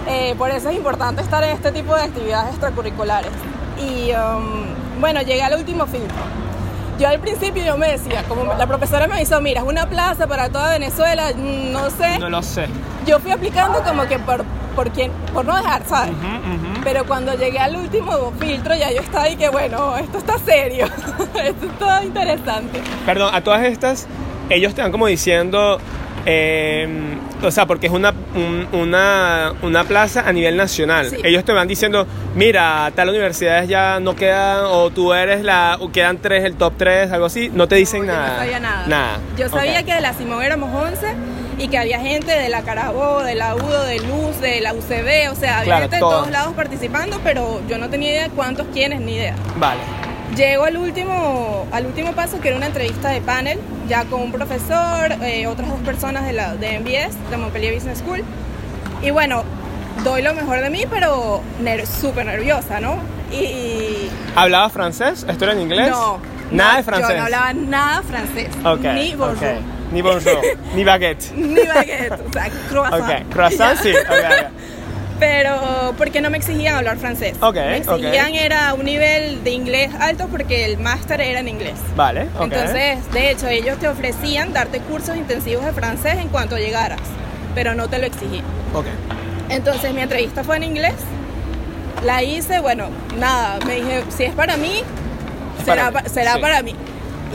Eh, 0.09 0.35
por 0.37 0.51
eso 0.51 0.69
es 0.71 0.77
importante 0.77 1.23
estar 1.23 1.43
en 1.45 1.51
este 1.51 1.71
tipo 1.73 1.95
de 1.95 2.03
actividades 2.03 2.51
extracurriculares. 2.51 3.31
Y 3.79 4.11
um, 4.13 5.01
bueno, 5.01 5.21
llegué 5.23 5.43
al 5.43 5.55
último 5.57 5.87
filtro. 5.87 6.17
Yo 6.99 7.09
al 7.09 7.19
principio 7.21 7.65
yo 7.65 7.77
me 7.79 7.89
decía, 7.93 8.23
como 8.29 8.45
la 8.55 8.67
profesora 8.67 9.07
me 9.09 9.15
avisó, 9.15 9.41
mira, 9.41 9.61
es 9.63 9.67
una 9.67 9.89
plaza 9.89 10.27
para 10.27 10.51
toda 10.51 10.71
Venezuela, 10.71 11.33
mm, 11.35 11.73
no 11.73 11.91
sé. 11.91 12.19
No 12.19 12.29
lo 12.29 12.43
sé. 12.43 12.67
Yo 13.07 13.19
fui 13.19 13.31
aplicando 13.33 13.83
como 13.83 14.05
que 14.07 14.19
por, 14.19 14.45
por, 14.73 14.91
quien, 14.91 15.11
por 15.33 15.45
no 15.45 15.57
dejar, 15.57 15.83
¿sabes? 15.87 16.11
Ujú, 16.13 16.27
ujú. 16.27 16.81
Pero 16.85 17.05
cuando 17.07 17.35
llegué 17.37 17.59
al 17.59 17.77
último 17.77 18.33
filtro 18.41 18.75
ya 18.75 18.91
yo 18.91 19.01
estaba 19.01 19.29
y 19.29 19.37
que 19.37 19.49
bueno, 19.49 19.97
esto 19.97 20.19
está 20.19 20.39
serio, 20.39 20.87
esto 21.45 21.67
está 21.67 22.05
interesante. 22.05 22.81
Perdón, 23.07 23.35
a 23.35 23.41
todas 23.43 23.63
estas, 23.65 24.07
ellos 24.51 24.75
te 24.75 24.83
van 24.83 24.91
como 24.93 25.07
diciendo, 25.07 25.79
eh, 26.27 26.89
o 27.43 27.51
sea, 27.51 27.67
porque 27.67 27.87
es 27.89 27.93
una, 27.93 28.15
un- 28.35 28.69
una, 28.73 29.53
una 29.63 29.85
plaza 29.85 30.23
a 30.27 30.33
nivel 30.33 30.57
nacional. 30.57 31.11
Sí. 31.11 31.17
Ellos 31.25 31.45
te 31.45 31.53
van 31.53 31.67
diciendo, 31.67 32.07
mira, 32.37 32.91
tal 32.95 33.09
universidades 33.09 33.69
ya 33.69 33.99
no 34.01 34.15
quedan, 34.15 34.65
o 34.67 34.91
tú 34.91 35.13
eres 35.13 35.43
la, 35.43 35.77
o 35.81 35.91
quedan 35.91 36.19
tres, 36.19 36.45
el 36.45 36.55
top 36.55 36.75
3, 36.77 37.11
algo 37.13 37.27
así. 37.27 37.51
No 37.53 37.67
te 37.67 37.75
dicen 37.77 38.07
No, 38.07 38.13
yo 38.13 38.13
nada. 38.13 38.29
No 38.33 38.39
sabía 38.39 38.61
nada. 38.61 38.87
Nada. 38.87 39.19
Yo 39.37 39.49
sabía 39.49 39.81
Ok. 39.81 39.87
que 39.87 39.95
de 39.95 40.01
la 40.01 40.13
Simón 40.15 40.43
éramos 40.43 40.71
11 40.73 41.07
y 41.63 41.69
que 41.69 41.79
había 41.79 42.01
gente 42.01 42.33
de 42.33 42.49
la 42.49 42.63
Carabobo, 42.63 43.23
de 43.23 43.35
la 43.37 43.55
UDO, 43.55 43.85
de 43.85 44.01
Luz, 44.01 44.41
de 44.41 44.61
la 44.61 44.75
UCB, 44.75 45.31
o 45.31 45.35
sea, 45.37 45.59
había 45.61 45.65
Claro, 45.65 45.81
gente 45.83 45.97
de 45.97 46.01
todos 46.01 46.31
lados 46.31 46.55
participando, 46.55 47.21
pero 47.23 47.61
yo 47.69 47.79
no 47.79 47.89
tenía 47.89 48.11
idea 48.11 48.23
de 48.25 48.31
cuántos, 48.31 48.67
quiénes, 48.73 49.01
ni 49.01 49.15
idea. 49.15 49.35
Vale. 49.57 49.81
Llego 50.37 50.65
al 50.65 50.77
último, 50.77 51.67
al 51.71 51.87
último 51.87 52.13
paso, 52.15 52.41
que 52.41 52.49
era 52.49 52.57
una 52.57 52.67
entrevista 52.67 53.11
de 53.11 53.21
panel, 53.21 53.61
ya 53.89 54.05
con 54.07 54.23
un 54.23 54.33
profesor, 54.33 55.13
eh, 55.23 55.47
otras 55.47 55.69
dos 55.69 55.79
personas 55.81 56.25
de, 56.25 56.33
la, 56.33 56.55
de 56.57 56.81
MBS, 56.81 57.17
de 57.31 57.37
Montpellier 57.37 57.75
Business 57.75 57.99
School. 57.99 58.25
Y 59.03 59.11
bueno, 59.11 59.45
doy 60.05 60.23
lo 60.23 60.35
mejor 60.35 60.61
de 60.63 60.71
mí, 60.71 60.85
pero 60.91 61.43
ner- 61.63 61.87
súper 61.87 62.27
nerviosa, 62.27 62.81
¿no? 62.81 62.97
Y, 63.31 64.09
¿Hablabas 64.35 64.73
francés? 64.73 65.25
¿Esto 65.29 65.45
era 65.45 65.53
en 65.53 65.61
inglés? 65.61 65.91
No. 65.91 66.19
Nada 66.51 66.73
no, 66.73 66.77
de 66.79 66.83
francés. 66.85 67.09
Yo 67.11 67.17
no 67.19 67.23
hablaba 67.25 67.53
nada 67.53 68.03
francés. 68.03 68.49
Ok, 68.65 68.81
Ni 68.95 69.15
ok. 69.15 69.43
Ni 69.93 70.03
bonjour. 70.03 70.41
ni 70.75 70.85
baguette. 70.85 71.33
Ni 71.37 71.55
baguette, 71.67 72.13
o 72.13 72.33
sea, 72.33 72.51
croissant. 72.69 73.03
Ok, 73.03 73.29
croissant 73.33 73.77
sí. 73.83 73.91
ok, 73.91 74.11
ok. 74.11 74.47
Pero 75.21 75.95
porque 75.97 76.21
no 76.21 76.31
me 76.31 76.37
exigían 76.39 76.75
hablar 76.75 76.97
francés. 76.99 77.37
Ok, 77.41 77.55
Me 77.55 77.77
exigían 77.77 78.35
era 78.35 78.75
un 78.75 78.85
nivel 78.85 79.45
de 79.45 79.51
inglés 79.53 79.91
alto 80.01 80.27
porque 80.27 80.65
el 80.65 80.79
máster 80.79 81.21
era 81.21 81.39
en 81.39 81.47
inglés. 81.47 81.75
Vale, 81.95 82.23
ok. 82.37 82.43
Entonces, 82.43 83.13
de 83.13 83.31
hecho, 83.31 83.47
ellos 83.47 83.79
te 83.79 83.87
ofrecían 83.87 84.53
darte 84.53 84.81
cursos 84.81 85.17
intensivos 85.17 85.65
de 85.65 85.73
francés 85.73 86.15
en 86.19 86.29
cuanto 86.29 86.57
llegaras, 86.59 86.99
pero 87.55 87.75
no 87.77 87.89
te 87.89 87.99
lo 88.01 88.07
exigían. 88.07 88.45
Ok. 88.75 88.87
Entonces, 89.49 89.95
mi 89.95 90.01
entrevista 90.01 90.43
fue 90.43 90.57
en 90.57 90.65
inglés. 90.65 90.95
La 92.05 92.25
hice, 92.25 92.59
bueno, 92.59 92.89
nada, 93.17 93.61
me 93.65 93.77
dije, 93.77 94.03
si 94.17 94.25
es 94.25 94.35
para 94.35 94.57
mí, 94.57 94.83
será, 95.65 95.93
Para- 95.93 96.03
pa- 96.03 96.09
será 96.09 96.35
sí. 96.35 96.41
para 96.41 96.63
mí. 96.65 96.75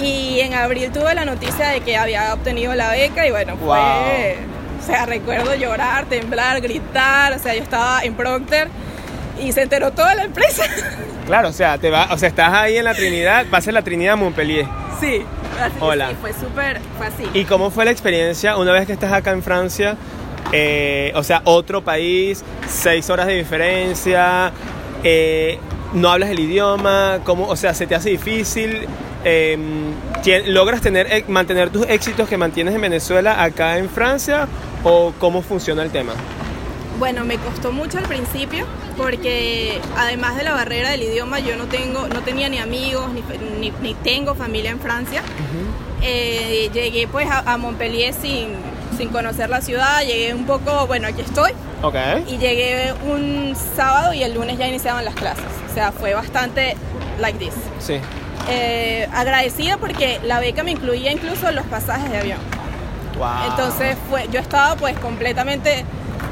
Y 0.02 0.40
en 0.42 0.54
abril 0.54 0.92
tuve 0.92 1.14
la 1.16 1.26
noticia 1.26 1.70
de 1.70 1.82
que 1.82 1.98
había 1.98 2.34
obtenido 2.34 2.76
la 2.76 2.92
beca 2.92 3.26
y 3.26 3.32
bueno, 3.32 3.56
Wow. 3.58 3.68
fue, 3.76 4.38
o 4.82 4.86
sea, 4.86 5.06
recuerdo 5.06 5.56
llorar, 5.56 6.06
temblar, 6.06 6.62
gritar, 6.62 7.34
o 7.34 7.40
sea, 7.40 7.56
yo 7.56 7.64
estaba 7.64 8.04
en 8.04 8.14
Procter 8.14 8.68
y 9.42 9.52
se 9.52 9.64
enteró 9.64 9.92
toda 9.92 10.16
la 10.16 10.24
empresa. 10.24 10.64
Claro, 11.28 11.50
o 11.50 11.52
sea, 11.52 11.78
te 11.78 11.90
va, 11.90 12.08
o 12.12 12.18
sea, 12.18 12.30
estás 12.30 12.54
ahí 12.54 12.78
en 12.78 12.86
la 12.86 12.94
Trinidad, 12.94 13.46
vas 13.52 13.68
a 13.68 13.74
la 13.74 13.82
Trinidad 13.82 14.16
Montpellier. 14.16 14.66
Sí, 14.98 15.24
así 15.62 15.76
Hola. 15.82 16.08
sí, 16.12 16.16
fue 16.22 16.32
súper, 16.32 16.80
fue 16.98 17.08
así. 17.08 17.24
¿Y 17.34 17.44
cómo 17.44 17.70
fue 17.70 17.84
la 17.84 17.92
experiencia 17.92 18.56
una 18.56 18.72
vez 18.72 18.88
que 18.88 18.94
estás 18.94 19.12
acá 19.12 19.32
en 19.32 19.44
Francia? 19.44 19.98
Eh, 20.54 21.12
o 21.16 21.24
sea, 21.24 21.42
otro 21.44 21.84
país, 21.84 22.46
seis 22.70 23.10
horas 23.10 23.28
de 23.28 23.36
diferencia, 23.36 24.54
eh, 25.04 25.60
no 25.92 26.10
hablas 26.10 26.30
el 26.30 26.40
idioma, 26.40 27.20
¿cómo, 27.26 27.48
o 27.50 27.58
sea, 27.58 27.74
se 27.74 27.88
te 27.88 27.96
hace 27.96 28.12
difícil? 28.12 28.88
Eh, 29.24 29.58
¿Logras 30.48 30.82
tener, 30.82 31.08
eh, 31.12 31.24
mantener 31.28 31.70
tus 31.70 31.86
éxitos 31.88 32.28
que 32.30 32.38
mantienes 32.38 32.76
en 32.76 32.82
Venezuela 32.82 33.44
acá 33.44 33.78
en 33.78 33.90
Francia? 33.90 34.48
¿O 34.84 35.14
cómo 35.20 35.42
funciona 35.42 35.84
el 35.84 35.92
tema? 35.92 36.14
Bueno, 37.00 37.24
me 37.26 37.38
costó 37.38 37.72
mucho 37.72 37.98
al 38.00 38.06
principio 38.06 38.66
porque 38.98 39.80
además 39.98 40.36
de 40.36 40.44
la 40.44 40.54
barrera 40.54 40.90
del 40.90 41.04
idioma 41.04 41.40
yo 41.40 41.56
no 41.56 41.66
tengo, 41.66 42.08
no 42.08 42.22
tenía 42.22 42.50
ni 42.50 42.58
amigos 42.58 43.06
ni, 43.14 43.22
ni- 43.60 43.74
ni 43.82 43.94
tengo 43.94 44.34
familia 44.34 44.72
en 44.72 44.80
Francia. 44.80 45.22
Eh, 46.02 46.70
llegué 46.74 47.08
pues 47.08 47.30
a, 47.30 47.40
a 47.52 47.58
Montpellier 47.58 48.14
sin, 48.14 48.50
sin 48.98 49.10
conocer 49.10 49.50
la 49.50 49.62
ciudad, 49.62 50.02
llegué 50.02 50.34
un 50.34 50.46
poco, 50.46 50.88
bueno, 50.88 51.08
aquí 51.08 51.22
estoy 51.22 51.52
Ok. 51.82 51.96
y 52.28 52.38
llegué 52.38 52.94
un 53.06 53.56
sábado 53.76 54.14
y 54.14 54.24
el 54.24 54.34
lunes 54.34 54.58
ya 54.58 54.68
iniciaban 54.68 55.06
las 55.06 55.16
clases. 55.16 55.46
O 55.70 55.74
sea, 55.74 55.92
fue 55.92 56.14
bastante 56.14 56.76
like 57.20 57.38
this. 57.40 57.54
Sí. 57.80 58.00
Eh, 58.50 59.08
agradecida 59.14 59.78
porque 59.78 60.20
la 60.24 60.40
beca 60.40 60.64
me 60.64 60.72
incluía 60.72 61.12
incluso 61.12 61.52
los 61.52 61.66
pasajes 61.66 62.10
de 62.12 62.18
avión. 62.20 62.40
Wow. 63.18 63.50
Entonces 63.50 63.98
fue, 64.10 64.28
yo 64.32 64.40
estaba 64.40 64.76
pues 64.76 64.98
completamente 65.00 65.84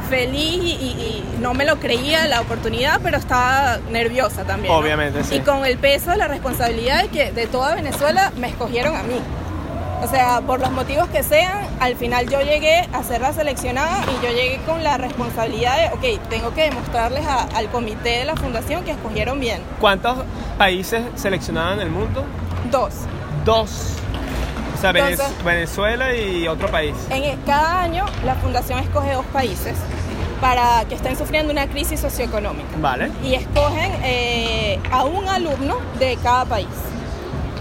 feliz 0.09 0.63
y, 0.63 0.71
y- 0.71 1.33
y 1.35 1.41
no 1.41 1.53
me 1.55 1.65
lo 1.65 1.77
creía 1.77 2.27
la 2.27 2.41
oportunidad, 2.41 2.99
pero 3.03 3.17
estaba 3.17 3.79
nerviosa 3.91 4.43
también. 4.43 4.71
¿no? 4.71 4.79
Obviamente, 4.79 5.23
sí. 5.23 5.35
Y 5.35 5.39
con 5.39 5.65
el 5.65 5.77
peso 5.77 6.11
de 6.11 6.17
la 6.17 6.27
responsabilidad 6.27 7.01
de 7.03 7.07
que 7.09 7.31
de 7.31 7.47
toda 7.47 7.73
Venezuela 7.75 8.31
me 8.37 8.47
escogieron 8.47 8.95
a 8.95 9.03
mí. 9.03 9.19
O 10.05 10.07
sea, 10.07 10.39
por 10.45 10.59
los 10.59 10.69
motivos 10.71 11.07
que 11.09 11.23
sean, 11.23 11.67
al 11.79 11.95
final 11.95 12.29
yo 12.29 12.39
llegué 12.39 12.87
a 12.93 13.01
ser 13.01 13.21
la 13.21 13.33
seleccionada 13.33 14.03
y 14.03 14.23
yo 14.23 14.31
llegué 14.31 14.59
con 14.63 14.83
la 14.83 14.97
responsabilidad 14.99 15.77
de, 15.99 16.13
ok, 16.15 16.29
tengo 16.29 16.53
que 16.53 16.61
demostrarles 16.69 17.25
a- 17.25 17.45
al 17.55 17.69
comité 17.69 18.19
de 18.19 18.25
la 18.25 18.35
fundación 18.35 18.83
que 18.83 18.91
escogieron 18.91 19.39
bien. 19.39 19.59
¿Cuántos 19.79 20.17
países 20.59 21.01
seleccionaban 21.15 21.79
en 21.79 21.87
el 21.87 21.89
mundo? 21.89 22.23
Dos. 22.69 22.93
Dos. 23.45 23.93
O 24.77 24.79
sea, 24.79 24.91
Entonces- 24.91 25.43
Venezuela 25.43 26.15
y 26.15 26.47
otro 26.47 26.69
país. 26.69 26.93
En 27.09 27.23
el- 27.23 27.43
cada 27.43 27.81
año 27.81 28.05
la 28.23 28.35
fundación 28.35 28.77
escoge 28.77 29.11
dos 29.13 29.25
países 29.33 29.73
para 30.39 30.85
que 30.87 30.93
estén 30.93 31.17
sufriendo 31.17 31.51
una 31.51 31.65
crisis 31.65 31.99
socioeconómica 31.99 32.67
Vale. 32.77 33.09
y 33.23 33.33
escogen 33.33 33.91
eh, 34.03 34.79
a 34.91 35.03
un 35.03 35.27
alumno 35.27 35.77
de 35.97 36.15
cada 36.21 36.45
país. 36.45 36.67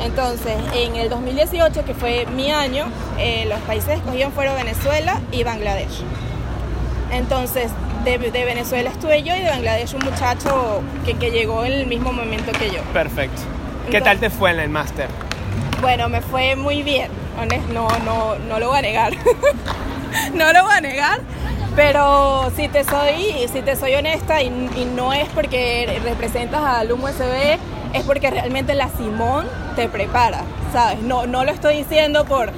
Entonces, 0.00 0.54
en 0.74 0.96
el 0.96 1.08
2018, 1.08 1.84
que 1.84 1.94
fue 1.94 2.26
mi 2.34 2.50
año, 2.50 2.86
eh, 3.18 3.46
los 3.48 3.58
países 3.60 3.98
escogidos 3.98 4.32
fueron 4.34 4.56
Venezuela 4.56 5.20
y 5.32 5.44
Bangladesh. 5.44 6.02
Entonces, 7.10 7.70
de, 8.04 8.18
de 8.18 8.44
Venezuela 8.44 8.90
estuve 8.90 9.22
yo 9.22 9.34
y 9.34 9.40
de 9.40 9.48
Bangladesh 9.48 9.94
un 9.94 10.04
muchacho 10.04 10.82
que, 11.04 11.14
que 11.14 11.30
llegó 11.30 11.64
en 11.64 11.72
el 11.72 11.86
mismo 11.86 12.12
momento 12.12 12.52
que 12.52 12.70
yo. 12.70 12.82
Perfecto. 12.92 13.40
¿Qué 13.90 13.98
Entonces- 13.98 14.02
tal 14.04 14.18
te 14.18 14.30
fue 14.30 14.50
en 14.50 14.60
el 14.60 14.68
máster? 14.68 15.08
Bueno, 15.80 16.08
me 16.08 16.20
fue 16.22 16.56
muy 16.56 16.82
bien, 16.82 17.08
honest- 17.38 17.66
no, 17.68 17.88
no, 18.04 18.36
no 18.48 18.58
lo 18.58 18.68
voy 18.68 18.78
a 18.78 18.82
negar. 18.82 19.12
no 20.34 20.52
lo 20.52 20.64
voy 20.64 20.74
a 20.76 20.80
negar, 20.80 21.20
pero 21.76 22.50
si 22.56 22.68
te 22.68 22.84
soy, 22.84 23.46
si 23.52 23.60
te 23.60 23.76
soy 23.76 23.94
honesta 23.94 24.40
y, 24.42 24.46
y 24.46 24.90
no 24.94 25.12
es 25.12 25.28
porque 25.34 26.00
representas 26.04 26.62
al 26.62 26.90
USB, 26.92 27.58
es 27.94 28.02
porque 28.04 28.30
realmente 28.30 28.74
la 28.74 28.88
Simón 28.90 29.46
te 29.76 29.88
prepara, 29.88 30.42
¿sabes? 30.72 31.00
No, 31.02 31.26
no 31.26 31.44
lo 31.44 31.50
estoy 31.52 31.76
diciendo 31.78 32.24
por, 32.24 32.50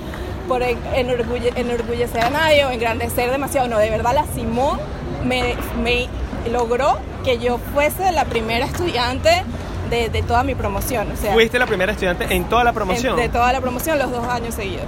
por 0.49 0.63
en- 0.63 0.83
enorgulle- 0.95 1.53
enorgullecer 1.57 2.25
a 2.25 2.31
nadie 2.31 2.65
o 2.65 2.71
engrandecer 2.71 3.31
demasiado, 3.31 3.69
no, 3.69 3.79
de 3.79 3.91
verdad 3.91 4.15
la 4.15 4.25
Simón 4.35 4.79
me, 5.25 5.55
me 5.83 6.09
logró 6.51 6.99
que 7.25 7.39
yo 7.39 7.59
fuese 7.75 8.13
la 8.13 8.25
primera 8.25 8.65
estudiante 8.67 9.43
de, 9.91 10.09
de 10.09 10.23
toda 10.23 10.43
mi 10.43 10.55
promoción, 10.55 11.11
o 11.13 11.17
sea... 11.17 11.33
Fuiste 11.33 11.59
la 11.59 11.67
primera 11.67 11.93
estudiante 11.93 12.27
en 12.35 12.45
toda 12.45 12.65
la 12.65 12.73
promoción. 12.73 13.15
En- 13.19 13.23
de 13.25 13.29
toda 13.29 13.53
la 13.53 13.61
promoción, 13.61 13.99
los 13.99 14.11
dos 14.11 14.27
años 14.29 14.55
seguidos. 14.55 14.85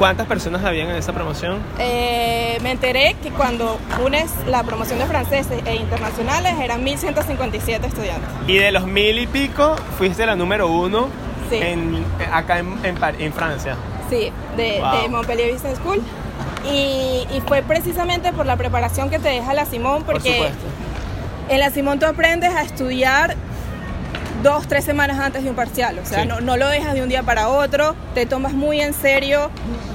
¿Cuántas 0.00 0.26
personas 0.26 0.64
habían 0.64 0.88
en 0.88 0.96
esa 0.96 1.12
promoción? 1.12 1.58
Eh, 1.78 2.56
me 2.62 2.70
enteré 2.70 3.16
que 3.22 3.28
cuando 3.30 3.78
unes 4.02 4.30
la 4.46 4.62
promoción 4.62 4.98
de 4.98 5.04
franceses 5.04 5.62
e 5.66 5.74
internacionales 5.76 6.54
eran 6.58 6.82
1.157 6.82 7.84
estudiantes. 7.84 8.30
Y 8.46 8.56
de 8.56 8.72
los 8.72 8.86
mil 8.86 9.18
y 9.18 9.26
pico, 9.26 9.76
fuiste 9.98 10.24
la 10.24 10.36
número 10.36 10.68
uno 10.68 11.08
Sí. 11.50 11.56
en, 11.56 12.02
acá 12.32 12.60
en, 12.60 12.78
en 12.82 12.94
Par- 12.96 13.20
en 13.20 13.30
Francia. 13.34 13.76
Sí, 14.08 14.32
de, 14.56 14.78
Wow. 14.80 15.02
de 15.02 15.08
Montpellier 15.10 15.52
Business 15.52 15.76
School. 15.76 16.00
Y, 16.64 17.26
y 17.36 17.42
fue 17.46 17.60
precisamente 17.60 18.32
por 18.32 18.46
la 18.46 18.56
preparación 18.56 19.10
que 19.10 19.18
te 19.18 19.28
deja 19.28 19.52
la 19.52 19.66
Simón, 19.66 20.04
Por 20.04 20.14
porque 20.14 20.48
en 21.50 21.58
la 21.60 21.68
Simón 21.70 21.98
tú 21.98 22.06
aprendes 22.06 22.54
a 22.54 22.62
estudiar 22.62 23.36
dos, 24.42 24.66
tres 24.68 24.84
semanas 24.84 25.18
antes 25.18 25.42
de 25.44 25.50
un 25.50 25.56
parcial. 25.56 25.98
O 26.02 26.06
sea, 26.06 26.22
Sí. 26.22 26.28
no, 26.28 26.40
no 26.40 26.56
lo 26.56 26.68
dejas 26.68 26.94
de 26.94 27.02
un 27.02 27.08
día 27.08 27.22
para 27.22 27.48
otro, 27.48 27.94
te 28.14 28.26
tomas 28.26 28.52
muy 28.52 28.80
en 28.80 28.94
serio 28.94 29.50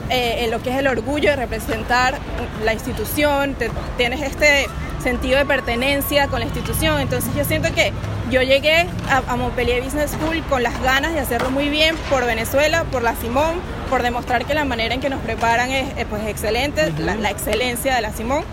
eh, 0.09 0.43
en 0.45 0.51
lo 0.51 0.61
que 0.61 0.69
es 0.71 0.77
el 0.77 0.87
orgullo 0.87 1.29
de 1.31 1.35
representar 1.35 2.15
la 2.63 2.73
institución, 2.73 3.55
te- 3.55 3.71
tienes 3.97 4.21
este 4.21 4.67
sentido 5.01 5.37
de 5.37 5.45
pertenencia 5.45 6.27
con 6.27 6.39
la 6.39 6.45
institución. 6.45 6.99
Entonces 6.99 7.33
yo 7.35 7.43
siento 7.45 7.73
que 7.73 7.91
yo 8.31 8.41
llegué 8.41 8.87
a, 9.09 9.21
a 9.31 9.35
Montpellier 9.35 9.83
Business 9.83 10.11
School 10.11 10.41
con 10.49 10.63
las 10.63 10.79
ganas 10.81 11.13
de 11.13 11.19
hacerlo 11.19 11.51
muy 11.51 11.69
bien 11.69 11.95
por 12.09 12.25
Venezuela, 12.25 12.83
por 12.91 13.01
la 13.03 13.15
Simón, 13.15 13.55
por 13.89 14.01
demostrar 14.03 14.45
que 14.45 14.53
la 14.55 14.63
manera 14.65 14.93
en 14.95 15.01
que 15.01 15.09
nos 15.09 15.21
preparan 15.21 15.71
es 15.71 15.95
eh, 15.97 16.05
pues 16.09 16.25
excelente, 16.27 16.91
la, 16.97 17.15
la 17.15 17.29
excelencia 17.29 17.95
de 17.95 18.01
la 18.01 18.11
Simón. 18.13 18.43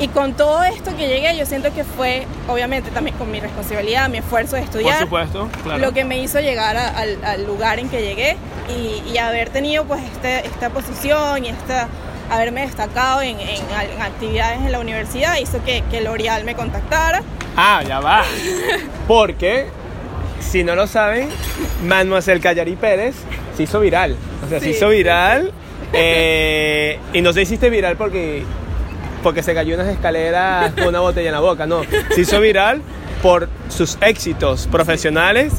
Y 0.00 0.08
con 0.08 0.34
todo 0.34 0.64
esto 0.64 0.96
que 0.96 1.06
llegué, 1.06 1.36
yo 1.36 1.46
siento 1.46 1.72
que 1.72 1.84
fue, 1.84 2.26
obviamente, 2.48 2.90
también 2.90 3.16
con 3.16 3.30
mi 3.30 3.38
responsabilidad, 3.38 4.08
mi 4.08 4.18
esfuerzo 4.18 4.56
de 4.56 4.62
Por 4.62 4.70
estudiar, 4.70 5.00
supuesto, 5.02 5.48
claro. 5.62 5.78
lo 5.78 5.92
que 5.92 6.04
me 6.04 6.18
hizo 6.18 6.40
llegar 6.40 6.76
a- 6.76 6.88
al, 6.88 7.24
al 7.24 7.46
lugar 7.46 7.78
en 7.78 7.88
que 7.88 8.02
llegué 8.02 8.36
y, 8.76 9.08
y 9.08 9.18
haber 9.18 9.50
tenido 9.50 9.84
pues 9.84 10.02
este, 10.02 10.46
esta 10.46 10.70
posición 10.70 11.44
y 11.44 11.48
esta, 11.50 11.86
haberme 12.28 12.62
destacado 12.62 13.22
en, 13.22 13.38
en- 13.38 13.48
en 13.48 14.02
actividades 14.02 14.58
en 14.62 14.72
la 14.72 14.80
universidad 14.80 15.36
hizo 15.38 15.62
que, 15.64 15.84
que 15.90 16.00
L'Oreal 16.00 16.42
me 16.44 16.56
contactara. 16.56 17.22
Ah, 17.56 17.84
ya 17.86 18.00
va. 18.00 18.24
Porque, 19.06 19.66
si 20.40 20.64
no 20.64 20.74
lo 20.74 20.88
saben, 20.88 21.28
Manuel 21.86 22.40
Callari 22.40 22.74
Pérez 22.74 23.14
se 23.56 23.62
hizo 23.62 23.78
viral. 23.78 24.16
O 24.44 24.48
sea, 24.48 24.58
se 24.58 24.70
hizo 24.70 24.90
sí, 24.90 24.96
viral. 24.96 25.52
eh, 25.92 26.98
y 27.12 27.20
no 27.22 27.32
se 27.32 27.42
hiciste 27.42 27.70
viral 27.70 27.96
porque, 27.96 28.42
porque 29.24 29.42
se 29.42 29.54
cayó 29.54 29.74
unas 29.74 29.88
escaleras 29.88 30.72
con 30.74 30.86
una 30.86 31.00
botella 31.00 31.30
en 31.30 31.34
la 31.34 31.40
boca. 31.40 31.66
No, 31.66 31.80
se 32.14 32.20
hizo 32.20 32.40
viral 32.40 32.80
por 33.22 33.48
sus 33.68 33.98
éxitos 34.02 34.68
profesionales. 34.68 35.54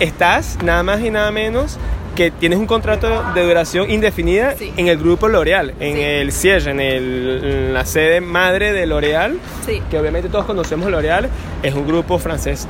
Estás 0.00 0.58
nada 0.64 0.82
más 0.82 1.00
y 1.02 1.10
nada 1.10 1.30
menos 1.30 1.76
que 2.16 2.30
tienes 2.30 2.58
un 2.58 2.66
contrato 2.66 3.22
de 3.34 3.42
duración 3.46 3.90
indefinida 3.90 4.54
Sí. 4.56 4.72
en 4.78 4.88
el 4.88 4.96
grupo 4.96 5.28
L'Oreal, 5.28 5.74
en 5.80 5.96
Sí. 5.96 6.02
el 6.02 6.32
Siege, 6.32 6.70
en, 6.70 6.80
en 6.80 7.74
la 7.74 7.84
sede 7.84 8.20
madre 8.22 8.72
de 8.72 8.86
L'Oreal 8.86 9.38
Sí. 9.66 9.82
que 9.90 9.98
obviamente 9.98 10.30
todos 10.30 10.46
conocemos 10.46 10.90
L'Oreal, 10.90 11.28
es 11.62 11.74
un 11.74 11.86
grupo 11.86 12.18
francés 12.18 12.66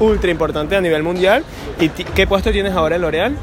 ultra 0.00 0.30
importante 0.30 0.76
a 0.76 0.80
nivel 0.82 1.02
mundial. 1.02 1.44
¿Y 1.80 1.88
qué 1.88 2.26
puesto 2.26 2.52
tienes 2.52 2.74
ahora 2.74 2.96
en 2.96 3.02
L'Oreal? 3.02 3.36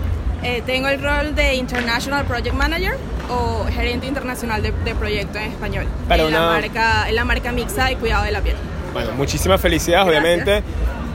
Eh, 0.43 0.61
tengo 0.65 0.87
el 0.89 1.01
rol 1.01 1.33
de 1.33 1.55
International 1.55 2.23
Project 2.25 2.53
Manager 2.55 2.95
o 3.29 3.65
gerente 3.73 4.07
internacional 4.07 4.61
de, 4.61 4.71
de 4.83 4.95
proyecto 4.95 5.37
en 5.39 5.51
español. 5.51 5.85
Para 6.07 6.23
en, 6.23 6.29
una- 6.29 6.39
la 6.39 6.61
marca, 6.61 7.09
en 7.09 7.15
la 7.15 7.25
marca 7.25 7.51
Mixa 7.51 7.85
de 7.85 7.95
cuidado 7.97 8.23
de 8.23 8.31
la 8.31 8.41
piel. 8.41 8.55
Bueno, 8.93 9.11
muchísimas 9.13 9.59
felicidades, 9.59 10.05
Gracias. 10.07 10.23
obviamente. 10.23 10.63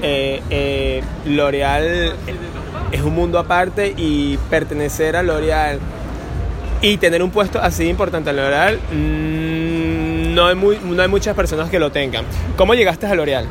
Eh, 0.02 0.42
eh, 0.50 1.02
L'Oreal 1.26 2.14
es 2.92 3.00
un 3.02 3.14
mundo 3.14 3.38
aparte 3.38 3.92
y 3.96 4.38
pertenecer 4.48 5.14
a 5.16 5.22
L'Oreal 5.22 5.78
y 6.82 6.96
tener 6.96 7.22
un 7.22 7.30
puesto 7.30 7.60
así 7.60 7.86
importante 7.88 8.30
en 8.30 8.36
L'Oreal, 8.36 8.78
mm, 8.90 10.34
no, 10.34 10.46
hay 10.46 10.54
muy- 10.54 10.78
no 10.82 11.02
hay 11.02 11.08
muchas 11.08 11.34
personas 11.36 11.68
que 11.70 11.78
lo 11.78 11.90
tengan. 11.92 12.24
¿Cómo 12.56 12.74
llegaste 12.74 13.06
a 13.06 13.14
L'Oreal? 13.14 13.46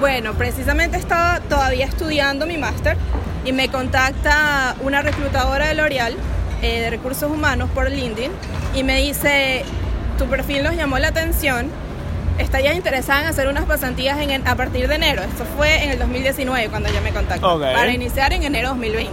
Bueno, 0.00 0.34
precisamente 0.34 0.96
estaba 0.98 1.40
todavía 1.40 1.86
estudiando 1.86 2.46
mi 2.46 2.58
máster 2.58 2.96
y 3.44 3.52
me 3.52 3.68
contacta 3.68 4.74
una 4.82 5.00
reclutadora 5.02 5.68
de 5.68 5.74
L'Oreal 5.74 6.14
eh, 6.62 6.80
de 6.80 6.90
recursos 6.90 7.30
humanos 7.30 7.68
por 7.74 7.90
LinkedIn 7.90 8.30
y 8.74 8.82
me 8.82 8.96
dice, 9.00 9.64
tu 10.18 10.26
perfil 10.26 10.62
nos 10.62 10.74
llamó 10.76 10.98
la 10.98 11.08
atención, 11.08 11.68
estarías 12.38 12.74
interesada 12.76 13.22
en 13.22 13.26
hacer 13.28 13.48
unas 13.48 13.64
pasantías 13.64 14.18
en 14.20 14.46
a 14.46 14.54
partir 14.56 14.88
de 14.88 14.94
enero. 14.94 15.22
Esto 15.22 15.44
fue 15.56 15.82
en 15.84 15.90
el 15.90 15.98
2019 15.98 16.68
cuando 16.68 16.88
ella 16.88 17.00
me 17.00 17.12
contactó, 17.12 17.54
Ok. 17.54 17.62
para 17.62 17.92
iniciar 17.92 18.32
en 18.32 18.42
enero 18.42 18.68
2020. 18.70 19.10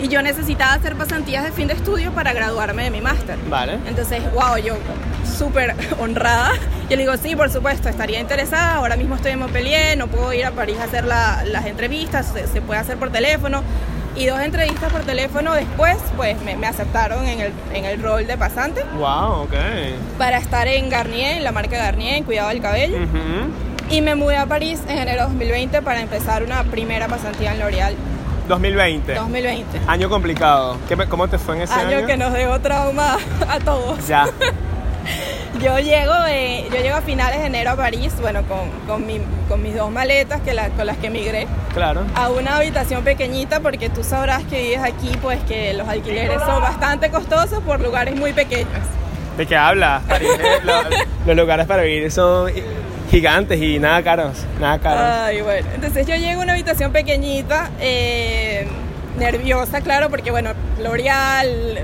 y 0.00 0.06
yo 0.06 0.22
necesitaba 0.22 0.74
hacer 0.74 0.94
pasantías 0.94 1.42
de 1.42 1.50
fin 1.50 1.66
de 1.66 1.74
estudio 1.74 2.12
para 2.12 2.32
graduarme 2.32 2.84
de 2.84 2.90
mi 2.90 3.00
máster. 3.00 3.36
Vale. 3.50 3.78
Entonces, 3.88 4.22
wow, 4.32 4.56
yo 4.56 4.76
súper 5.36 5.74
honrada. 6.00 6.52
Yo 6.88 6.90
le 6.96 6.98
digo, 6.98 7.16
sí, 7.16 7.34
por 7.34 7.50
supuesto, 7.50 7.88
estaría 7.88 8.20
interesada. 8.20 8.76
Ahora 8.76 8.94
mismo 8.96 9.16
estoy 9.16 9.32
en 9.32 9.40
Montpellier, 9.40 9.98
no 9.98 10.06
puedo 10.06 10.32
ir 10.32 10.44
a 10.46 10.52
París 10.52 10.76
a 10.80 10.84
hacer 10.84 11.04
la- 11.04 11.42
las 11.44 11.66
entrevistas, 11.66 12.30
se, 12.32 12.46
se 12.46 12.60
puede 12.62 12.78
hacer 12.78 12.96
por 12.96 13.10
teléfono. 13.10 13.64
Y 14.18 14.26
dos 14.26 14.40
entrevistas 14.40 14.92
por 14.92 15.02
teléfono 15.02 15.54
después, 15.54 15.96
pues 16.16 16.40
me, 16.42 16.56
me 16.56 16.66
aceptaron 16.66 17.24
en 17.26 17.40
el, 17.40 17.52
en 17.72 17.84
el 17.84 18.02
rol 18.02 18.26
de 18.26 18.36
pasante 18.36 18.82
Wow, 18.98 19.42
ok. 19.44 19.54
para 20.18 20.38
estar 20.38 20.66
en 20.66 20.88
Garnier, 20.90 21.36
en 21.36 21.44
la 21.44 21.52
marca 21.52 21.76
Garnier, 21.78 22.16
en 22.16 22.24
cuidado 22.24 22.48
del 22.48 22.60
cabello. 22.60 22.98
Y 23.90 24.00
me 24.02 24.16
mudé 24.16 24.36
a 24.36 24.46
París 24.46 24.80
en 24.88 24.98
enero 24.98 25.22
de 25.22 25.28
2020 25.28 25.82
para 25.82 26.00
empezar 26.00 26.42
una 26.42 26.64
primera 26.64 27.06
pasantía 27.08 27.52
en 27.52 27.60
L'Oréal 27.60 27.94
2020. 28.48 29.14
2020. 29.14 29.80
Año 29.86 30.08
complicado. 30.08 30.76
¿Qué 30.88 30.96
¿Cómo 30.96 31.28
te 31.28 31.38
fue 31.38 31.56
en 31.56 31.62
ese 31.62 31.74
año? 31.74 31.98
Año 31.98 32.06
que 32.06 32.16
nos 32.16 32.32
dejó 32.32 32.58
trauma 32.60 33.18
a 33.48 33.58
todos. 33.60 34.06
Ya. 34.08 34.26
Yo 35.62 35.78
llego, 35.80 36.12
eh, 36.28 36.66
yo 36.72 36.80
llego 36.80 36.96
a 36.96 37.00
finales 37.02 37.40
de 37.40 37.46
enero 37.46 37.70
a 37.70 37.76
París, 37.76 38.12
bueno, 38.20 38.42
con, 38.44 38.70
con, 38.86 39.04
mi- 39.06 39.20
con 39.48 39.60
mis 39.62 39.74
dos 39.74 39.90
maletas 39.90 40.40
que 40.42 40.54
la- 40.54 40.68
con 40.70 40.86
las 40.86 40.96
que 40.98 41.08
emigré, 41.08 41.48
Claro. 41.74 42.02
a 42.14 42.28
una 42.28 42.56
habitación 42.58 43.02
pequeñita 43.02 43.58
porque 43.60 43.88
tú 43.90 44.04
sabrás 44.04 44.44
que 44.44 44.60
vives 44.62 44.80
aquí, 44.82 45.10
pues 45.20 45.40
que 45.48 45.74
los 45.74 45.88
alquileres 45.88 46.40
son 46.42 46.60
bastante 46.62 47.10
costosos 47.10 47.60
por 47.64 47.80
lugares 47.80 48.14
muy 48.14 48.32
pequeños. 48.32 48.68
¿De 49.36 49.46
qué 49.46 49.56
hablas? 49.56 50.02
París, 50.04 50.28
eh, 50.38 50.58
lo- 50.64 51.26
los 51.26 51.36
lugares 51.36 51.66
para 51.66 51.82
vivir 51.82 52.08
son 52.12 52.52
gigantes 53.10 53.60
y 53.60 53.80
nada 53.80 54.00
caros. 54.04 54.44
Nada 54.60 54.78
caros. 54.78 55.02
Ay, 55.02 55.40
bueno. 55.40 55.66
Entonces 55.74 56.06
yo 56.06 56.14
llego 56.14 56.40
a 56.40 56.44
una 56.44 56.52
habitación 56.52 56.92
pequeñita, 56.92 57.70
eh, 57.80 58.68
nerviosa, 59.18 59.80
claro, 59.80 60.08
porque 60.08 60.30
bueno, 60.30 60.50
L'Oreal, 60.80 61.78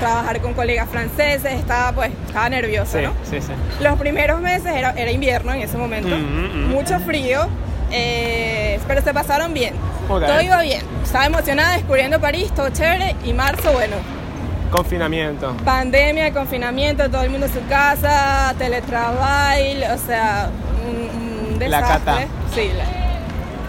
trabajar 0.00 0.40
con 0.40 0.54
colegas 0.54 0.88
franceses, 0.88 1.52
estaba 1.52 1.92
pues, 1.92 2.10
estaba 2.26 2.48
nerviosa, 2.48 2.98
sí, 2.98 3.04
¿no? 3.04 3.12
sí, 3.22 3.40
sí. 3.40 3.52
Los 3.82 3.98
primeros 3.98 4.40
meses 4.40 4.66
era, 4.74 4.90
era 4.96 5.10
invierno 5.12 5.52
en 5.54 5.60
ese 5.62 5.76
momento, 5.76 6.16
Mm, 6.16 6.66
mm. 6.66 6.68
mucho 6.70 6.98
frío, 7.00 7.46
eh, 7.92 8.78
pero 8.88 9.02
se 9.02 9.12
pasaron 9.14 9.54
bien. 9.54 9.74
Todo 10.08 10.40
iba 10.40 10.60
bien. 10.62 10.82
Estaba 11.04 11.26
emocionada 11.26 11.74
descubriendo 11.76 12.18
París, 12.20 12.50
todo 12.52 12.68
chévere. 12.70 13.14
Y 13.24 13.32
marzo, 13.32 13.70
bueno, 13.72 13.94
Confinamiento. 14.70 15.56
pandemia, 15.64 16.32
confinamiento, 16.32 17.08
todo 17.10 17.22
el 17.22 17.30
mundo 17.30 17.46
en 17.46 17.52
su 17.52 17.64
casa, 17.68 18.54
teletrabajo, 18.58 19.94
o 19.94 19.98
sea, 20.06 20.50
un, 20.88 21.52
un 21.54 21.58
La 21.60 21.80
desastre. 21.80 22.12
cata. 22.12 22.26
Sí, 22.54 22.70
la- 22.76 23.00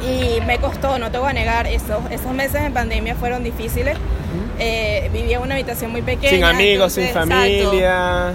y 0.08 0.42
me 0.48 0.58
costó, 0.58 0.98
no 0.98 1.12
te 1.12 1.20
voy 1.20 1.30
a 1.30 1.34
negar, 1.34 1.68
esos, 1.68 2.00
esos 2.10 2.34
meses 2.34 2.62
en 2.64 2.74
pandemia 2.74 3.14
fueron 3.16 3.44
difíciles. 3.44 3.98
Eh, 4.64 5.10
vivía 5.12 5.38
en 5.38 5.44
una 5.44 5.56
habitación 5.56 5.92
muy 5.92 6.04
pequeña. 6.04 6.30
Sin 6.30 6.44
amigos, 6.44 6.94
sin 6.94 7.06
entonces, 7.06 7.30
familia. 7.36 8.28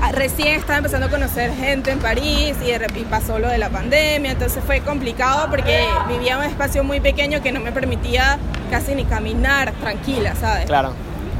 Ah, 0.00 0.12
Recién 0.12 0.54
estaba 0.56 0.78
empezando 0.78 1.06
a 1.06 1.10
conocer 1.10 1.52
gente 1.54 1.90
en 1.90 1.98
París 1.98 2.54
y, 2.62 2.70
de 2.70 2.86
y 2.96 3.04
pasó 3.04 3.38
lo 3.38 3.48
de 3.48 3.58
la 3.58 3.68
pandemia, 3.68 4.32
entonces 4.32 4.62
fue 4.64 4.80
complicado 4.80 5.48
porque 5.50 5.84
vivía 6.08 6.32
en 6.32 6.38
un 6.38 6.44
espacio 6.44 6.84
muy 6.84 7.00
pequeño 7.00 7.42
que 7.42 7.52
no 7.52 7.60
me 7.60 7.70
permitía 7.70 8.38
casi 8.70 8.94
ni 8.94 9.04
caminar 9.04 9.72
tranquila, 9.82 10.34
¿sabes? 10.40 10.64
Claro. 10.66 10.94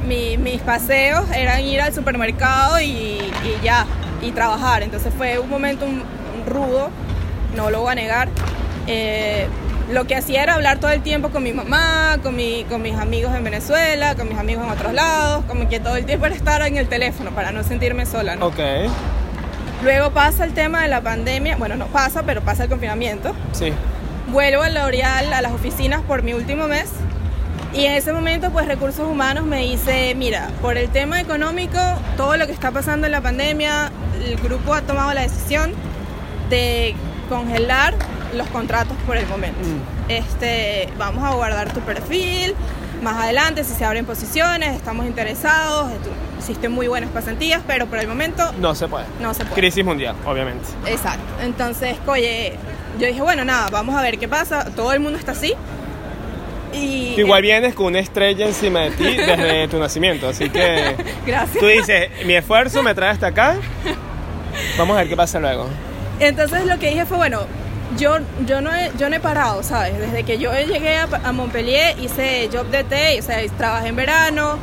Mi- 0.06 0.36
mis 0.36 0.60
paseos 0.60 1.24
eran 1.34 1.62
ir 1.62 1.80
al 1.80 1.94
supermercado 1.94 2.78
y, 2.80 2.84
y 2.86 3.58
ya, 3.62 3.86
y 4.20 4.30
trabajar. 4.32 4.82
Entonces 4.82 5.12
fue 5.16 5.38
un 5.38 5.48
momento 5.48 5.86
un- 5.86 6.02
un 6.02 6.46
rudo, 6.46 6.90
no 7.56 7.70
lo 7.70 7.80
voy 7.80 7.92
a 7.92 7.94
negar. 7.94 8.28
Eh, 8.86 9.46
lo 9.90 10.06
que 10.06 10.16
hacía 10.16 10.42
era 10.42 10.54
hablar 10.54 10.78
todo 10.78 10.90
el 10.90 11.02
tiempo 11.02 11.30
con 11.30 11.42
mi 11.42 11.52
mamá, 11.52 12.18
con, 12.22 12.34
mi, 12.36 12.64
con 12.64 12.82
mis 12.82 12.94
amigos 12.94 13.34
en 13.34 13.44
Venezuela, 13.44 14.14
con 14.14 14.28
mis 14.28 14.38
amigos 14.38 14.64
en 14.64 14.70
otros 14.70 14.92
lados, 14.92 15.44
como 15.46 15.68
que 15.68 15.80
todo 15.80 15.96
el 15.96 16.06
tiempo 16.06 16.26
era 16.26 16.34
estar 16.34 16.62
en 16.62 16.76
el 16.76 16.88
teléfono 16.88 17.30
para 17.32 17.52
no 17.52 17.62
sentirme 17.64 18.06
sola. 18.06 18.36
¿no? 18.36 18.46
Ok. 18.46 18.60
Luego 19.82 20.12
pasa 20.12 20.44
el 20.44 20.54
tema 20.54 20.82
de 20.82 20.88
la 20.88 21.02
pandemia, 21.02 21.56
bueno, 21.56 21.76
no 21.76 21.86
pasa, 21.86 22.22
pero 22.22 22.40
pasa 22.40 22.64
el 22.64 22.70
confinamiento. 22.70 23.34
Sí. 23.52 23.72
Vuelvo 24.28 24.62
a 24.62 24.70
L'Oreal, 24.70 25.32
a 25.32 25.42
las 25.42 25.52
oficinas 25.52 26.00
por 26.02 26.22
mi 26.22 26.32
último 26.32 26.66
mes. 26.66 26.90
Y 27.74 27.84
en 27.86 27.92
ese 27.92 28.12
momento, 28.12 28.50
pues 28.50 28.66
Recursos 28.66 29.06
Humanos 29.06 29.44
me 29.44 29.58
dice, 29.62 30.14
mira, 30.14 30.48
por 30.62 30.78
el 30.78 30.88
tema 30.88 31.20
económico, 31.20 31.78
todo 32.16 32.36
lo 32.36 32.46
que 32.46 32.52
está 32.52 32.70
pasando 32.70 33.06
en 33.06 33.12
la 33.12 33.20
pandemia, 33.20 33.90
el 34.24 34.36
grupo 34.36 34.74
ha 34.74 34.82
tomado 34.82 35.12
la 35.12 35.22
decisión 35.22 35.74
de 36.48 36.94
congelar 37.28 37.94
los 38.34 38.46
contratos 38.48 38.96
por 39.06 39.16
el 39.16 39.26
momento. 39.26 39.58
Mm. 39.60 40.10
Este, 40.10 40.88
vamos 40.98 41.24
a 41.24 41.34
guardar 41.34 41.72
tu 41.72 41.80
perfil, 41.80 42.54
más 43.02 43.22
adelante 43.22 43.64
si 43.64 43.74
se 43.74 43.84
abren 43.84 44.04
posiciones, 44.06 44.74
estamos 44.76 45.06
interesados, 45.06 45.90
hiciste 46.38 46.68
muy 46.68 46.88
buenas 46.88 47.10
pasantías, 47.10 47.60
pero 47.66 47.86
por 47.86 47.98
el 47.98 48.06
momento 48.08 48.52
No 48.58 48.74
se 48.74 48.88
puede. 48.88 49.04
no 49.20 49.32
se 49.34 49.44
puede. 49.44 49.54
Crisis 49.60 49.84
mundial, 49.84 50.14
obviamente. 50.26 50.64
Exacto. 50.86 51.24
Entonces, 51.42 51.96
oye, 52.06 52.54
yo 52.98 53.06
dije, 53.06 53.20
bueno, 53.22 53.44
nada, 53.44 53.68
vamos 53.70 53.94
a 53.96 54.02
ver 54.02 54.18
qué 54.18 54.28
pasa. 54.28 54.66
Todo 54.74 54.92
el 54.92 55.00
mundo 55.00 55.18
está 55.18 55.32
así. 55.32 55.54
Y 56.72 57.14
Tú 57.14 57.20
igual 57.20 57.40
vienes 57.42 57.74
con 57.74 57.86
una 57.86 58.00
estrella 58.00 58.46
encima 58.46 58.80
de 58.80 58.90
ti 58.92 59.04
desde 59.16 59.68
tu 59.70 59.78
nacimiento, 59.78 60.28
así 60.28 60.50
que 60.50 60.96
Gracias. 61.26 61.58
tú 61.60 61.66
dices, 61.66 62.10
mi 62.26 62.34
esfuerzo 62.34 62.82
me 62.82 62.94
trae 62.94 63.10
hasta 63.10 63.28
acá. 63.28 63.56
Vamos 64.76 64.96
a 64.96 65.00
ver 65.00 65.08
qué 65.08 65.16
pasa 65.16 65.38
luego. 65.38 65.68
Entonces 66.20 66.66
lo 66.66 66.78
que 66.78 66.90
dije 66.90 67.06
fue, 67.06 67.16
bueno, 67.16 67.40
yo, 67.96 68.18
yo, 68.46 68.60
no, 68.60 68.74
he, 68.74 68.90
yo 68.98 69.08
no 69.10 69.16
he 69.16 69.20
parado, 69.20 69.62
¿sabes? 69.62 69.98
Desde 69.98 70.22
que 70.24 70.38
yo 70.38 70.52
llegué 70.52 70.96
a, 70.96 71.08
a 71.24 71.32
Montpellier 71.32 71.98
hice 72.00 72.48
job 72.52 72.66
de 72.70 72.84
té, 72.84 73.18
o 73.20 73.22
sea, 73.22 73.38
trabajé 73.56 73.88
en 73.88 73.96
verano, 73.96 74.58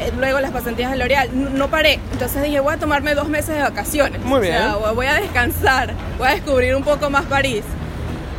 eh, 0.00 0.12
luego 0.18 0.40
las 0.40 0.50
pasantías 0.50 0.90
de 0.90 0.96
L'Oreal, 0.96 1.28
no, 1.32 1.50
no 1.50 1.68
paré. 1.70 2.00
Entonces 2.12 2.42
dije, 2.42 2.60
voy 2.60 2.74
a 2.74 2.78
tomarme 2.78 3.14
dos 3.14 3.28
meses 3.28 3.54
de 3.56 3.62
vacaciones. 3.62 4.22
Muy 4.24 4.40
bien. 4.40 4.56
O 4.56 4.58
sea, 4.58 4.92
voy- 4.92 5.06
a 5.06 5.14
descansar, 5.14 5.94
voy 6.18 6.28
a 6.28 6.30
descubrir 6.32 6.74
un 6.74 6.82
poco 6.84 7.10
más 7.10 7.24
París. 7.26 7.62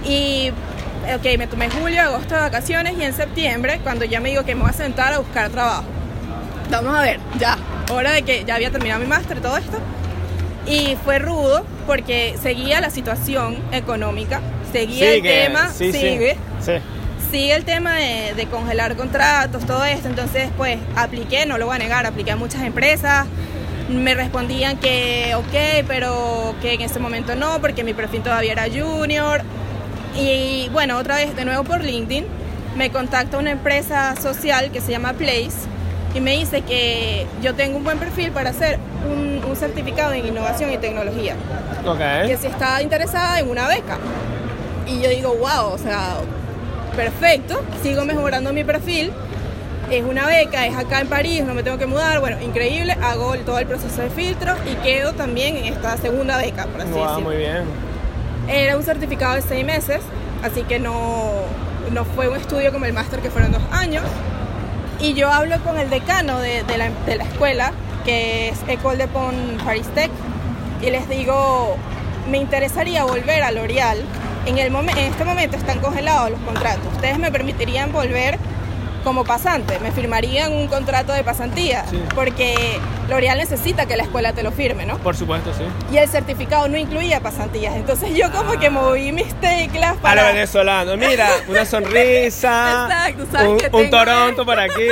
Y, 0.04 0.52
ok, 1.16 1.38
me 1.38 1.48
tomé 1.48 1.70
julio, 1.70 2.02
agosto 2.02 2.36
de 2.36 2.42
vacaciones 2.42 2.96
y 2.98 3.04
en 3.04 3.14
septiembre, 3.14 3.80
cuando 3.84 4.06
ya 4.06 4.20
me 4.20 4.30
digo 4.30 4.44
que 4.44 4.54
me 4.56 4.62
voy 4.62 4.70
a 4.70 4.74
sentar 4.74 5.14
a 5.14 5.20
buscar 5.20 5.50
trabajo. 5.50 5.84
Vamos 6.70 6.96
a 6.96 7.02
ver, 7.02 7.20
ya, 7.40 7.58
hora 7.92 8.12
de 8.12 8.24
que 8.24 8.44
ya 8.44 8.56
había 8.56 8.72
terminado 8.72 9.00
mi 9.02 9.08
máster 9.08 9.40
todo 9.42 9.58
esto. 9.58 9.78
Y 10.68 10.98
fue 11.06 11.20
rudo 11.20 11.64
porque 11.86 12.36
seguía 12.42 12.82
la 12.82 12.90
situación 12.90 13.58
económica, 13.72 14.42
seguía 14.72 15.14
el 15.14 15.22
tema, 15.22 15.70
sí, 15.70 15.92
sí. 15.92 16.00
sigue, 16.00 16.38
Sí. 16.62 16.72
sigue 17.32 17.54
el 17.56 17.64
tema 17.66 17.96
de, 17.96 18.34
de 18.36 18.46
congelar 18.48 18.96
contratos, 18.96 19.66
todo 19.66 19.84
esto. 19.86 20.08
Entonces, 20.08 20.50
pues 20.58 20.78
apliqué, 20.96 21.46
no 21.46 21.58
lo 21.58 21.66
voy 21.68 21.76
a 21.76 21.80
negar, 21.80 22.06
apliqué 22.06 22.32
a 22.32 22.36
muchas 22.36 22.64
empresas. 22.64 23.26
Me 23.90 24.16
respondían 24.16 24.78
que 24.78 25.34
ok, 25.36 25.86
pero 25.88 26.56
que 26.62 26.74
en 26.74 26.82
ese 26.82 27.00
momento 27.00 27.36
no, 27.36 27.62
porque 27.62 27.84
mi 27.84 27.94
perfil 27.94 28.22
todavía 28.24 28.54
era 28.54 28.66
junior. 28.70 29.42
Y 30.18 30.70
bueno, 30.72 30.98
otra 30.98 31.18
vez, 31.18 31.36
de 31.36 31.46
nuevo 31.46 31.64
por 31.64 31.84
LinkedIn, 31.84 32.26
me 32.76 32.90
contacta 32.90 33.38
una 33.38 33.52
empresa 33.52 34.16
social 34.22 34.72
que 34.72 34.82
se 34.82 34.92
llama 34.92 35.14
Place 35.14 35.52
y 36.16 36.22
me 36.22 36.32
dice 36.32 36.62
que 36.62 37.28
yo 37.42 37.54
tengo 37.54 37.78
un 37.78 37.84
buen 37.84 38.00
perfil 38.00 38.32
para 38.32 38.50
hacer 38.50 38.80
un, 39.08 39.44
un 39.48 39.56
certificado 39.56 40.14
en 40.14 40.26
innovación 40.26 40.72
y 40.72 40.78
tecnología 40.78 41.36
que 41.84 41.90
Ok. 42.34 42.40
si 42.42 42.48
estaba 42.48 42.82
interesada 42.82 43.40
en 43.40 43.50
una 43.50 43.68
beca. 43.68 43.98
Y 44.88 45.02
yo 45.02 45.10
digo, 45.10 45.36
wow, 45.36 45.74
o 45.74 45.78
sea, 45.78 46.16
perfecto, 46.96 47.62
sigo 47.84 48.06
mejorando 48.06 48.54
mi 48.54 48.64
perfil. 48.64 49.12
Es 49.92 50.04
una 50.04 50.26
beca, 50.26 50.66
es 50.66 50.76
acá 50.76 51.02
en 51.02 51.08
París, 51.08 51.44
no 51.44 51.54
me 51.54 51.62
tengo 51.62 51.78
que 51.78 51.86
mudar. 51.86 52.20
Bueno, 52.20 52.42
increíble, 52.42 52.94
hago 53.04 53.36
todo 53.46 53.60
el 53.60 53.68
proceso 53.68 54.02
de 54.02 54.10
filtro 54.10 54.56
y 54.72 54.76
quedo 54.78 55.14
también 55.14 55.58
en 55.58 55.66
esta 55.66 55.96
segunda 55.98 56.38
beca, 56.38 56.66
por 56.66 56.82
así 56.82 56.92
Wow, 56.92 57.02
decirlo. 57.02 57.22
muy 57.22 57.38
bien. 57.38 57.64
Era 58.48 58.78
un 58.78 58.84
certificado 58.84 59.36
de 59.36 59.42
seis 59.44 59.64
meses, 59.66 60.02
así 60.44 60.64
que 60.64 60.80
no, 60.80 61.34
no 61.92 62.06
fue 62.06 62.28
un 62.30 62.36
estudio 62.38 62.72
como 62.72 62.86
el 62.86 62.94
máster 62.94 63.20
que 63.20 63.30
fueron 63.30 63.52
dos 63.52 63.62
años. 63.72 64.04
Y 65.00 65.14
yo 65.14 65.32
hablo 65.32 65.62
con 65.64 65.78
el 65.78 65.90
decano 65.90 66.40
de, 66.40 66.64
de 66.64 66.78
la, 66.78 66.90
de 67.06 67.16
la 67.18 67.24
escuela, 67.24 67.72
que 68.06 68.50
es 68.50 68.58
École 68.68 68.98
de 68.98 69.08
Pont 69.08 69.62
Paris 69.64 69.88
Tech, 69.94 70.12
y 70.82 70.90
les 70.90 71.08
digo, 71.10 71.76
me 72.30 72.38
interesaría 72.38 73.04
volver 73.04 73.44
a 73.44 73.52
L'Oréal. 73.52 74.00
En, 74.46 74.58
el 74.58 74.74
en 74.74 74.98
este 74.98 75.26
momento 75.26 75.58
están 75.58 75.80
congelados 75.80 76.32
los 76.32 76.40
contratos. 76.42 76.86
¿Ustedes 76.94 77.18
me 77.18 77.32
permitirían 77.32 77.92
volver 77.92 78.38
como 79.06 79.24
pasante? 79.24 79.80
¿Me 79.80 79.94
firmarían 79.94 80.52
un 80.52 80.68
contrato 80.68 81.14
de 81.14 81.24
pasantía? 81.24 81.86
Sí. 81.90 82.02
Porque 82.14 82.56
L'Oréal 83.08 83.38
necesita 83.38 83.86
que 83.86 83.96
la 83.96 84.04
escuela 84.04 84.34
te 84.34 84.44
lo 84.44 84.52
firme, 84.52 84.86
¿no? 84.86 84.98
Por 84.98 85.16
supuesto, 85.16 85.54
sí. 85.54 85.64
y 85.94 85.98
el 85.98 86.10
certificado 86.10 86.68
no 86.68 86.76
incluía 86.78 87.22
pasantías. 87.22 87.76
Entonces 87.76 88.10
yo 88.16 88.32
como 88.32 88.60
que 88.60 88.70
moví 88.70 89.12
mis 89.14 89.34
teclas 89.40 89.92
A 89.98 90.02
para... 90.02 90.22
lo 90.24 90.28
venezolano, 90.34 90.98
mira, 90.98 91.30
una 91.48 91.64
sonrisa, 91.66 92.88
Exacto, 92.90 93.28
sabes 93.32 93.48
un, 93.48 93.58
que 93.60 93.70
un 93.72 93.90
Toronto 93.90 94.44
por 94.46 94.60
aquí. 94.60 94.88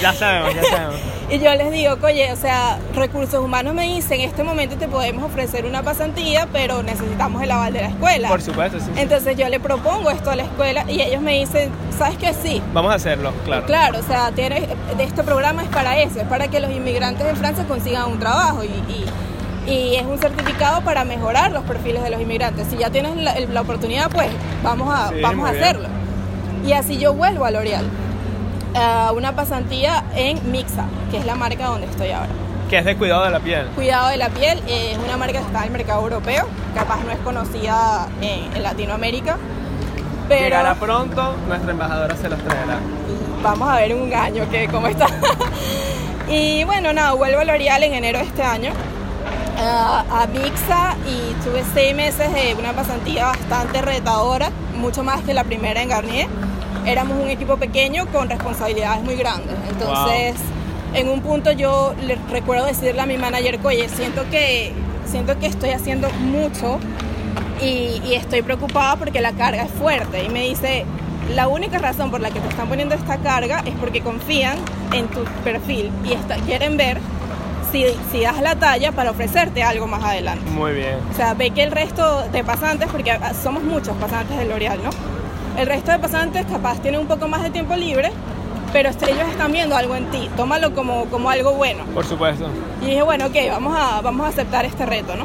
Ya 0.00 0.12
sabemos, 0.14 0.54
ya 0.54 0.62
sabemos. 0.70 1.00
Y 1.32 1.38
yo 1.38 1.54
les 1.54 1.70
digo, 1.72 1.96
oye, 2.02 2.30
o 2.30 2.36
sea, 2.36 2.78
recursos 2.94 3.42
humanos 3.42 3.72
me 3.72 3.84
dicen, 3.84 4.20
en 4.20 4.28
este 4.28 4.44
momento 4.44 4.76
te 4.76 4.86
podemos 4.86 5.24
ofrecer 5.24 5.64
una 5.64 5.82
pasantía, 5.82 6.46
pero 6.52 6.82
necesitamos 6.82 7.42
el 7.42 7.50
aval 7.50 7.72
de 7.72 7.80
la 7.80 7.88
escuela. 7.88 8.28
Por 8.28 8.42
supuesto, 8.42 8.78
sí. 8.78 8.90
Entonces 8.96 9.34
yo 9.38 9.48
le 9.48 9.58
propongo 9.58 10.10
esto 10.10 10.30
a 10.30 10.36
la 10.36 10.42
escuela 10.42 10.84
y 10.90 11.00
ellos 11.00 11.22
me 11.22 11.38
dicen, 11.38 11.70
¿sabes 11.96 12.18
qué? 12.18 12.34
Sí. 12.34 12.60
Vamos 12.74 12.92
a 12.92 12.96
hacerlo, 12.96 13.32
claro. 13.46 13.64
Claro, 13.64 13.98
o 14.00 14.02
sea, 14.02 14.30
tiene, 14.32 14.68
este 14.98 15.22
programa 15.22 15.62
es 15.62 15.70
para 15.70 15.98
eso, 15.98 16.20
es 16.20 16.26
para 16.26 16.48
que 16.48 16.60
los 16.60 16.70
inmigrantes 16.70 17.26
en 17.26 17.36
Francia 17.36 17.64
consigan 17.66 18.10
un 18.12 18.18
trabajo 18.18 18.62
y, 18.62 18.68
y, 18.68 19.70
y 19.72 19.96
es 19.96 20.04
un 20.04 20.18
certificado 20.18 20.82
para 20.82 21.04
mejorar 21.04 21.50
los 21.50 21.64
perfiles 21.64 22.02
de 22.02 22.10
los 22.10 22.20
inmigrantes. 22.20 22.66
Si 22.68 22.76
ya 22.76 22.90
tienes 22.90 23.16
la, 23.16 23.40
la 23.40 23.60
oportunidad, 23.62 24.10
pues 24.10 24.28
vamos 24.62 24.92
a, 24.94 25.08
Sí, 25.08 25.14
vamos 25.22 25.48
a 25.48 25.52
bien. 25.52 25.64
hacerlo. 25.64 25.88
Y 26.66 26.72
así 26.74 26.98
yo 26.98 27.14
vuelvo 27.14 27.46
a 27.46 27.50
L'Oreal. 27.50 27.86
A 28.74 29.12
una 29.12 29.34
pasantía 29.34 30.04
en 30.14 30.50
Mixa, 30.50 30.86
que 31.10 31.18
es 31.18 31.26
la 31.26 31.34
marca 31.34 31.66
donde 31.66 31.86
estoy 31.86 32.10
ahora. 32.10 32.30
Que 32.70 32.78
es 32.78 32.84
de 32.84 32.96
cuidado 32.96 33.24
de 33.24 33.30
la 33.30 33.40
piel. 33.40 33.66
Cuidado 33.74 34.08
de 34.08 34.16
la 34.16 34.30
piel 34.30 34.58
eh, 34.66 34.92
es 34.92 34.98
una 34.98 35.16
marca 35.16 35.40
que 35.40 35.44
está 35.46 35.60
en 35.60 35.64
el 35.66 35.70
mercado 35.72 36.02
europeo, 36.02 36.46
capaz 36.74 37.02
no 37.04 37.10
es 37.10 37.18
conocida 37.18 38.08
en, 38.20 38.54
en 38.56 38.62
Latinoamérica, 38.62 39.36
pero 40.28 40.44
Llegará 40.44 40.74
pronto, 40.74 41.36
nuestra 41.46 41.72
embajadora 41.72 42.16
se 42.16 42.28
los 42.28 42.38
traerá. 42.40 42.78
vamos 43.42 43.68
a 43.68 43.76
ver 43.76 43.94
un 43.94 44.12
año 44.14 44.48
que 44.50 44.68
cómo 44.68 44.86
está. 44.86 45.06
y 46.28 46.64
bueno, 46.64 46.92
nada, 46.92 47.12
vuelvo 47.12 47.40
a 47.40 47.44
L'Oreal 47.44 47.82
en 47.82 47.94
enero 47.94 48.18
de 48.18 48.24
este 48.24 48.42
año 48.42 48.72
ah, 49.58 50.04
a 50.10 50.26
Mixa 50.28 50.96
y 51.06 51.34
tuve 51.44 51.62
seis 51.74 51.94
meses 51.94 52.32
de 52.32 52.54
una 52.54 52.72
pasantía 52.72 53.26
bastante 53.26 53.82
retadora, 53.82 54.50
mucho 54.76 55.02
más 55.02 55.20
que 55.22 55.34
la 55.34 55.44
primera 55.44 55.82
en 55.82 55.88
Garnier. 55.88 56.28
Éramos 56.86 57.18
un 57.22 57.28
equipo 57.30 57.56
pequeño 57.56 58.06
con 58.06 58.28
responsabilidades 58.28 59.02
muy 59.02 59.14
grandes. 59.14 59.54
Entonces, 59.70 60.34
en 60.94 61.08
un 61.08 61.20
punto 61.20 61.52
yo 61.52 61.94
le 62.06 62.16
recuerdo 62.30 62.66
decirle 62.66 63.00
a 63.00 63.06
mi 63.06 63.16
manager, 63.18 63.58
oye, 63.64 63.88
siento 63.88 64.22
que, 64.30 64.72
siento 65.06 65.38
que 65.38 65.46
estoy 65.46 65.70
haciendo 65.70 66.10
mucho 66.10 66.78
y, 67.60 68.00
y 68.04 68.14
estoy 68.14 68.42
preocupada 68.42 68.96
porque 68.96 69.20
la 69.20 69.32
carga 69.32 69.62
es 69.62 69.70
fuerte. 69.70 70.24
Y 70.24 70.28
me 70.28 70.42
dice, 70.42 70.84
la 71.34 71.46
única 71.48 71.78
razón 71.78 72.10
por 72.10 72.20
la 72.20 72.30
que 72.30 72.40
te 72.40 72.48
están 72.48 72.68
poniendo 72.68 72.94
esta 72.94 73.16
carga 73.18 73.62
es 73.64 73.74
porque 73.80 74.00
confían 74.02 74.56
en 74.92 75.06
tu 75.06 75.22
perfil 75.44 75.90
y 76.04 76.12
está- 76.12 76.36
quieren 76.36 76.76
ver 76.76 76.98
si, 77.70 77.84
si 78.10 78.20
das 78.22 78.40
la 78.42 78.56
talla 78.56 78.92
para 78.92 79.12
ofrecerte 79.12 79.62
algo 79.62 79.86
más 79.86 80.02
adelante. 80.04 80.50
Muy 80.50 80.72
bien. 80.72 80.96
O 81.10 81.16
sea, 81.16 81.32
ve 81.34 81.52
que 81.52 81.62
el 81.62 81.70
resto 81.70 82.22
de 82.32 82.42
pasantes, 82.44 82.88
porque 82.90 83.16
somos 83.42 83.62
muchos 83.62 83.96
pasantes 83.96 84.36
de 84.36 84.44
L'Oreal, 84.46 84.78
¿no? 84.82 84.90
El 85.58 85.66
resto 85.66 85.90
de 85.92 85.98
pasantes 85.98 86.46
capaz 86.46 86.80
tienen 86.80 87.00
un 87.00 87.06
poco 87.06 87.28
más 87.28 87.42
de 87.42 87.50
tiempo 87.50 87.74
libre, 87.76 88.10
pero 88.72 88.88
est- 88.88 89.02
ellos 89.02 89.28
están 89.30 89.52
viendo 89.52 89.76
algo 89.76 89.94
en 89.96 90.06
ti. 90.10 90.30
Tómalo 90.36 90.74
como, 90.74 91.04
como 91.06 91.28
algo 91.30 91.52
bueno. 91.52 91.84
Por 91.94 92.04
supuesto. 92.06 92.46
Y 92.80 92.86
dije, 92.86 93.02
bueno, 93.02 93.26
ok, 93.26 93.36
vamos 93.50 93.76
a, 93.78 94.00
vamos 94.00 94.26
a 94.26 94.30
aceptar 94.30 94.64
este 94.64 94.86
reto, 94.86 95.14
¿no? 95.16 95.24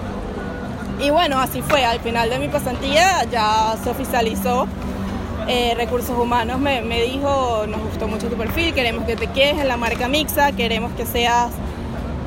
Y 1.03 1.09
bueno, 1.11 1.39
así 1.39 1.61
fue. 1.61 1.85
Al 1.85 1.99
final 1.99 2.29
de 2.29 2.39
mi 2.39 2.47
pasantía 2.49 3.23
ya 3.31 3.75
se 3.83 3.89
oficializó. 3.89 4.67
Eh, 5.47 5.73
Recursos 5.77 6.17
Humanos 6.17 6.59
me, 6.59 6.81
me 6.81 7.01
dijo, 7.03 7.63
nos 7.69 7.79
gustó 7.81 8.07
mucho 8.09 8.27
tu 8.27 8.35
perfil, 8.35 8.73
queremos 8.73 9.05
que 9.05 9.15
te 9.15 9.27
quedes 9.27 9.57
en 9.59 9.69
la 9.69 9.77
marca 9.77 10.09
Mixa, 10.09 10.51
queremos 10.51 10.91
que 10.91 11.05
seas 11.05 11.51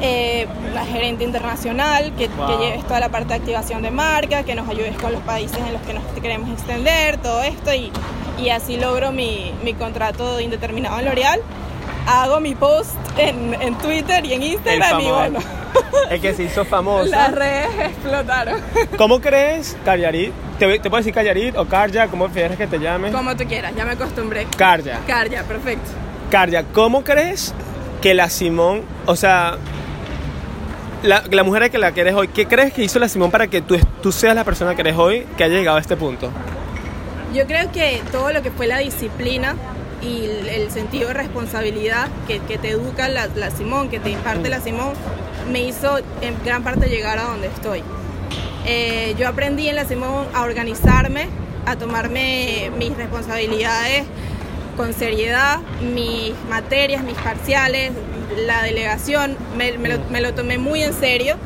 eh, 0.01 0.47
la 0.75 0.85
gerente 0.85 1.25
internacional, 1.25 2.13
que, 2.17 2.29
Wow. 2.29 2.47
que 2.47 2.65
lleves 2.65 2.85
toda 2.87 3.01
la 3.01 3.09
parte 3.09 3.29
de 3.29 3.35
activación 3.35 3.83
de 3.83 3.91
marca, 3.91 4.43
que 4.45 4.55
nos 4.55 4.69
ayudes 4.69 4.97
con 4.97 5.13
los 5.13 5.21
países 5.23 5.59
en 5.59 5.73
los 5.73 5.83
que 5.83 5.95
nos 5.95 6.05
queremos 6.21 6.51
extender, 6.51 7.19
todo 7.19 7.43
esto. 7.43 7.73
Y, 7.75 7.91
y 8.39 8.51
así 8.51 8.77
logro 8.77 9.13
mi, 9.13 9.53
mi 9.63 9.75
contrato 9.75 10.41
indeterminado 10.41 10.99
en 10.99 11.05
L'Oreal. 11.07 11.41
Hago 12.07 12.41
mi 12.41 12.55
post 12.55 12.95
en, 13.19 13.55
en 13.61 13.75
Twitter 13.77 14.25
y 14.25 14.33
en 14.33 14.43
Instagram 14.43 15.01
y 15.01 15.11
bueno, 15.11 15.39
El 16.09 16.21
que 16.21 16.33
se 16.35 16.45
hizo 16.45 16.65
famoso. 16.65 17.05
las 17.11 17.31
redes 17.33 17.69
explotaron. 17.79 18.61
¿Cómo 18.97 19.21
crees, 19.21 19.77
Callarit? 19.85 20.33
¿Te, 20.59 20.67
te 20.79 20.89
puedo 20.91 20.97
decir 21.01 21.13
Callarit 21.13 21.57
o 21.57 21.67
Carja? 21.67 22.09
¿Cómo 22.09 22.25
prefieres 22.25 22.57
que 22.57 22.67
te 22.67 22.79
llame? 22.79 23.13
Como 23.13 23.37
tú 23.37 23.45
quieras, 23.45 23.75
ya 23.77 23.85
me 23.85 23.93
acostumbré. 23.93 24.47
Carja. 24.57 25.01
Carja, 25.07 25.43
perfecto. 25.45 25.91
Carja, 26.31 26.65
¿cómo 26.73 27.05
crees 27.05 27.55
que 28.01 28.15
la 28.15 28.31
Simón, 28.31 28.83
o 29.07 29.15
sea, 29.15 29.59
la, 31.03 31.25
la 31.31 31.43
mujer 31.43 31.71
que 31.71 31.79
la 31.79 31.93
que 31.93 32.01
eres 32.03 32.15
hoy, 32.15 32.29
¿qué 32.29 32.47
crees 32.47 32.73
que 32.73 32.83
hizo 32.83 32.99
la 32.99 33.09
Simón 33.09 33.31
para 33.31 33.47
que 33.47 33.63
tú, 33.63 33.79
tú 34.03 34.13
seas 34.13 34.35
la 34.35 34.45
persona 34.45 34.75
que 34.75 34.83
eres 34.83 34.97
hoy, 34.97 35.27
que 35.37 35.45
haya 35.45 35.57
llegado 35.57 35.79
a 35.79 35.81
este 35.81 35.97
punto? 35.97 36.31
Yo 37.35 37.47
creo 37.47 37.71
que 37.73 38.03
todo 38.11 38.33
lo 38.33 38.43
que 38.43 38.51
fue 38.51 38.67
la 38.67 38.79
disciplina 38.79 39.55
y 40.03 40.25
el, 40.25 40.49
el 40.49 40.71
sentido 40.71 41.09
de 41.09 41.15
responsabilidad 41.15 42.09
que, 42.27 42.41
que 42.41 42.59
te 42.59 42.71
educa 42.71 43.09
la, 43.09 43.29
la 43.29 43.51
Simón, 43.51 43.89
que 43.89 44.01
te 44.01 44.11
imparte 44.11 44.49
la 44.49 44.61
Simón, 44.61 44.93
me 45.51 45.63
hizo 45.63 45.99
en 46.21 46.35
gran 46.45 46.63
parte 46.63 46.89
llegar 46.89 47.19
a 47.19 47.25
donde 47.25 47.49
estoy. 47.49 47.83
Eh, 48.67 49.15
yo 49.19 49.29
aprendí 49.29 49.69
en 49.69 49.77
la 49.77 49.85
Simón 49.85 50.27
a 50.35 50.43
organizarme, 50.43 51.29
a 51.67 51.77
tomarme 51.77 52.71
mis 52.79 52.97
responsabilidades 52.97 54.05
con 54.77 54.93
seriedad, 54.93 55.61
mis 55.95 56.33
materias, 56.49 57.03
mis 57.03 57.17
parciales, 57.17 57.93
la 58.37 58.63
delegación, 58.63 59.37
me, 59.57 59.77
me 59.79 59.89
lo, 59.89 59.99
me 60.11 60.21
lo 60.21 60.35
tomé 60.35 60.59
muy 60.59 60.83
en 60.83 60.93
serio 60.95 61.37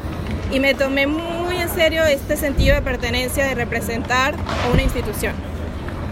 y 0.52 0.60
me 0.60 0.74
tomé 0.74 1.06
muy 1.06 1.56
en 1.56 1.68
serio 1.68 2.04
este 2.04 2.36
sentido 2.36 2.74
de 2.74 2.82
pertenencia, 2.82 3.44
de 3.46 3.54
representar 3.54 4.34
a 4.34 4.72
una 4.72 4.82
institución. 4.82 5.32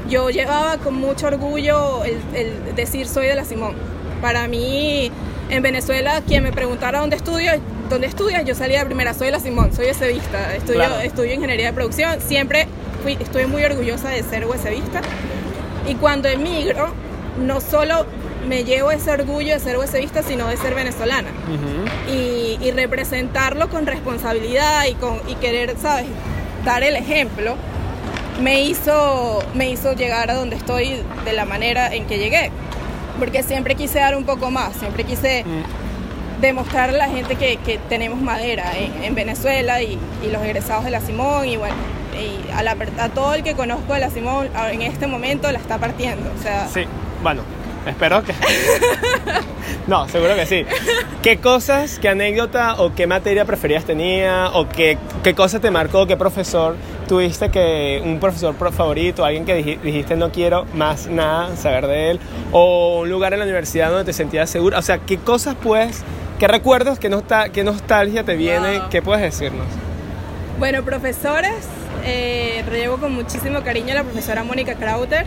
Yo 0.08 0.30
llevaba 0.30 0.78
con 0.78 0.94
mucho 0.94 1.26
orgullo 1.28 2.04
el, 2.04 2.18
el 2.34 2.74
decir 2.74 3.06
soy 3.08 3.26
de 3.28 3.34
la 3.34 3.44
Simón. 3.44 3.74
Para 4.20 4.48
mí, 4.48 5.10
en 5.48 5.62
Venezuela, 5.62 6.22
quien 6.26 6.42
me 6.42 6.52
preguntara 6.52 7.00
dónde 7.00 7.16
estudio, 7.16 7.52
dónde 7.88 8.06
estudias, 8.06 8.44
yo 8.44 8.54
salía 8.54 8.80
de 8.80 8.86
primera, 8.86 9.14
soy 9.14 9.26
de 9.26 9.32
la 9.32 9.40
Simón, 9.40 9.72
soy 9.74 9.90
USBista, 9.90 10.54
estudio, 10.54 10.80
Claro. 10.80 11.00
estudio 11.00 11.34
ingeniería 11.34 11.66
de 11.66 11.72
producción, 11.72 12.20
siempre 12.20 12.66
fui, 13.02 13.14
estoy 13.20 13.46
muy 13.46 13.62
orgullosa 13.64 14.08
de 14.08 14.22
ser 14.22 14.46
USBista. 14.46 15.00
Y 15.88 15.94
cuando 15.96 16.28
emigro, 16.28 16.92
no 17.40 17.60
solo 17.60 18.06
me 18.48 18.64
llevo 18.64 18.90
ese 18.90 19.10
orgullo 19.10 19.54
de 19.54 19.60
ser 19.60 19.76
USBista, 19.78 20.22
sino 20.22 20.46
de 20.48 20.56
ser 20.56 20.74
venezolana 20.74 21.28
y, 22.10 22.58
y 22.60 22.70
representarlo 22.72 23.68
con 23.68 23.86
responsabilidad 23.86 24.84
y, 24.90 24.94
con, 24.94 25.20
y 25.28 25.34
querer, 25.36 25.76
¿sabes?, 25.80 26.06
dar 26.64 26.82
el 26.82 26.96
ejemplo, 26.96 27.56
me 28.40 28.62
hizo, 28.62 29.42
me 29.54 29.70
hizo 29.70 29.92
llegar 29.94 30.30
a 30.30 30.34
donde 30.34 30.56
estoy 30.56 31.02
de 31.24 31.32
la 31.32 31.44
manera 31.44 31.92
en 31.94 32.06
que 32.06 32.18
llegué. 32.18 32.50
Porque 33.18 33.42
siempre 33.42 33.74
quise 33.74 33.98
dar 33.98 34.16
un 34.16 34.24
poco 34.24 34.50
más, 34.50 34.74
siempre 34.76 35.04
quise 35.04 35.44
Mm. 35.44 36.40
demostrar 36.40 36.88
a 36.88 36.92
la 36.92 37.08
gente 37.08 37.36
que, 37.36 37.56
que 37.58 37.78
tenemos 37.88 38.20
madera 38.20 38.72
en, 38.76 39.04
en 39.04 39.14
Venezuela 39.14 39.80
y, 39.82 39.98
y 40.24 40.30
los 40.32 40.42
egresados 40.42 40.84
de 40.84 40.90
la 40.90 41.00
Simón 41.00 41.46
y 41.46 41.56
bueno, 41.56 41.76
y 42.18 42.50
a, 42.52 42.62
la, 42.62 42.76
a 42.98 43.08
todo 43.10 43.34
el 43.34 43.42
que 43.44 43.54
conozco 43.54 43.94
de 43.94 44.00
la 44.00 44.10
Simón 44.10 44.48
en 44.72 44.82
este 44.82 45.06
momento 45.06 45.50
la 45.52 45.58
está 45.58 45.78
partiendo. 45.78 46.30
O 46.38 46.42
sea, 46.42 46.68
Sí, 46.68 46.84
bueno, 47.22 47.42
espero 47.86 48.22
que... 48.22 48.32
no, 49.86 50.08
seguro 50.08 50.34
que 50.34 50.46
sí. 50.46 50.64
¿Qué 51.22 51.38
cosas, 51.38 51.98
qué 51.98 52.08
anécdota 52.08 52.76
o 52.80 52.94
qué 52.94 53.06
materia 53.06 53.44
preferías 53.44 53.84
tenía 53.84 54.50
o 54.54 54.68
qué, 54.68 54.98
qué 55.22 55.34
cosa 55.34 55.60
te 55.60 55.70
marcó, 55.70 56.06
qué 56.06 56.16
profesor 56.16 56.76
tuviste 57.08 57.50
que, 57.50 58.00
un 58.04 58.18
profesor 58.20 58.54
pro- 58.54 58.72
favorito, 58.72 59.24
alguien 59.24 59.44
que 59.44 59.58
dij- 59.64 59.80
dijiste 59.80 60.16
no 60.16 60.30
quiero 60.32 60.64
más 60.74 61.06
nada 61.08 61.56
saber 61.56 61.86
de 61.86 62.10
él 62.12 62.20
o 62.52 63.00
un 63.02 63.10
lugar 63.10 63.32
en 63.32 63.40
la 63.40 63.44
universidad 63.44 63.90
donde 63.90 64.04
te 64.04 64.12
sentías 64.12 64.48
segura? 64.50 64.78
O 64.78 64.82
sea, 64.82 64.98
¿qué 64.98 65.18
cosas 65.18 65.54
puedes, 65.54 66.02
qué 66.38 66.48
recuerdos, 66.48 66.98
qué, 66.98 67.10
nostal- 67.10 67.50
qué 67.50 67.64
nostalgia 67.64 68.24
te 68.24 68.36
viene, 68.36 68.78
Wow. 68.78 68.88
qué 68.90 69.02
puedes 69.02 69.22
decirnos? 69.22 69.66
Bueno, 70.58 70.82
profesores, 70.84 71.54
eh, 72.04 72.64
llevo 72.72 72.98
con 72.98 73.12
muchísimo 73.14 73.62
cariño 73.62 73.92
a 73.92 73.96
la 73.96 74.04
profesora 74.04 74.44
Mónica 74.44 74.74
Krauter. 74.74 75.26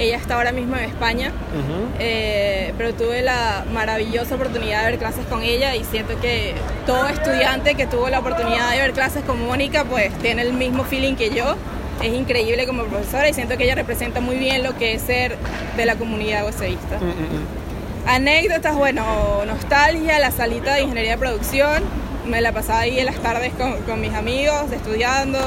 Ella 0.00 0.16
está 0.16 0.36
ahora 0.36 0.50
mismo 0.52 0.76
en 0.76 0.84
España, 0.84 1.28
Ujú. 1.28 1.88
eh, 1.98 2.72
pero 2.78 2.94
tuve 2.94 3.20
la 3.20 3.66
maravillosa 3.70 4.34
oportunidad 4.36 4.82
de 4.84 4.92
ver 4.92 4.98
clases 4.98 5.26
con 5.26 5.42
ella 5.42 5.76
y 5.76 5.84
siento 5.84 6.18
que 6.22 6.54
todo 6.86 7.06
estudiante 7.06 7.74
que 7.74 7.86
tuvo 7.86 8.08
la 8.08 8.20
oportunidad 8.20 8.70
de 8.70 8.78
ver 8.78 8.92
clases 8.94 9.22
con 9.24 9.44
Mónica, 9.46 9.84
pues 9.84 10.10
tiene 10.20 10.40
el 10.40 10.54
mismo 10.54 10.84
feeling 10.84 11.16
que 11.16 11.28
yo. 11.34 11.54
Es 12.02 12.14
increíble 12.14 12.66
como 12.66 12.84
profesora 12.84 13.28
y 13.28 13.34
siento 13.34 13.58
que 13.58 13.64
ella 13.64 13.74
representa 13.74 14.20
muy 14.20 14.36
bien 14.36 14.62
lo 14.62 14.74
que 14.78 14.94
es 14.94 15.02
ser 15.02 15.36
de 15.76 15.84
la 15.84 15.96
comunidad 15.96 16.48
USBista. 16.48 16.96
Mm, 16.98 17.04
mm, 17.04 17.10
mm. 17.10 18.08
Anécdotas, 18.08 18.74
bueno, 18.76 19.44
nostalgia, 19.44 20.18
la 20.18 20.30
salita 20.30 20.76
de 20.76 20.80
ingeniería 20.80 21.12
de 21.12 21.18
producción. 21.18 21.82
Me 22.26 22.40
la 22.40 22.52
pasaba 22.52 22.80
ahí 22.80 22.98
en 22.98 23.04
las 23.04 23.16
tardes 23.16 23.52
con, 23.52 23.76
con 23.82 24.00
mis 24.00 24.14
amigos, 24.14 24.72
estudiando. 24.72 25.38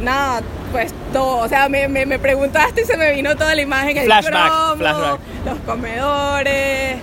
Nada, 0.00 0.40
todo. 1.12 1.38
O 1.38 1.48
sea, 1.48 1.68
me, 1.68 1.88
me, 1.88 2.06
me 2.06 2.18
preguntaste 2.18 2.82
y 2.82 2.84
se 2.84 2.96
me 2.96 3.12
vino 3.12 3.34
toda 3.36 3.54
la 3.54 3.62
imagen. 3.62 3.96
El 3.96 4.04
Flashback, 4.06 4.32
cromo, 4.32 4.76
flashback. 4.76 5.20
los 5.46 5.58
comedores, 5.66 6.96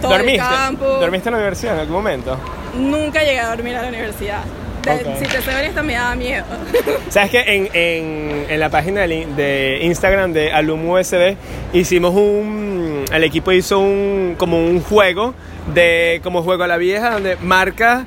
todo 0.00 0.12
¿Dormiste? 0.12 0.32
el 0.42 0.48
campo. 0.48 0.84
¿Dormiste 0.84 1.28
en 1.28 1.32
la 1.32 1.38
universidad 1.38 1.74
en 1.74 1.80
algún 1.80 1.96
momento? 1.96 2.38
Nunca 2.74 3.20
llegué 3.22 3.40
a 3.40 3.48
dormir 3.54 3.76
a 3.76 3.82
la 3.82 3.88
universidad. 3.88 4.42
De-. 4.84 5.16
Si 5.18 5.24
te 5.24 5.40
soy 5.40 5.54
honesta, 5.54 5.82
me 5.82 5.94
daba 5.94 6.14
miedo. 6.14 6.44
¿Sabes 7.08 7.30
que 7.30 7.40
en, 7.40 7.68
en, 7.72 8.46
en 8.50 8.60
la 8.60 8.68
página 8.68 9.06
de, 9.06 9.26
de 9.34 9.78
Instagram 9.82 10.32
de 10.34 10.52
Alum 10.52 10.86
USB 10.90 11.36
hicimos 11.72 12.14
un, 12.14 13.04
el 13.10 13.24
equipo 13.24 13.50
hizo 13.52 13.78
un, 13.78 14.34
como 14.36 14.58
un 14.58 14.82
juego 14.82 15.34
de, 15.72 16.20
como 16.22 16.42
juego 16.42 16.64
a 16.64 16.66
la 16.66 16.76
vieja, 16.76 17.12
donde 17.12 17.36
marca 17.36 18.04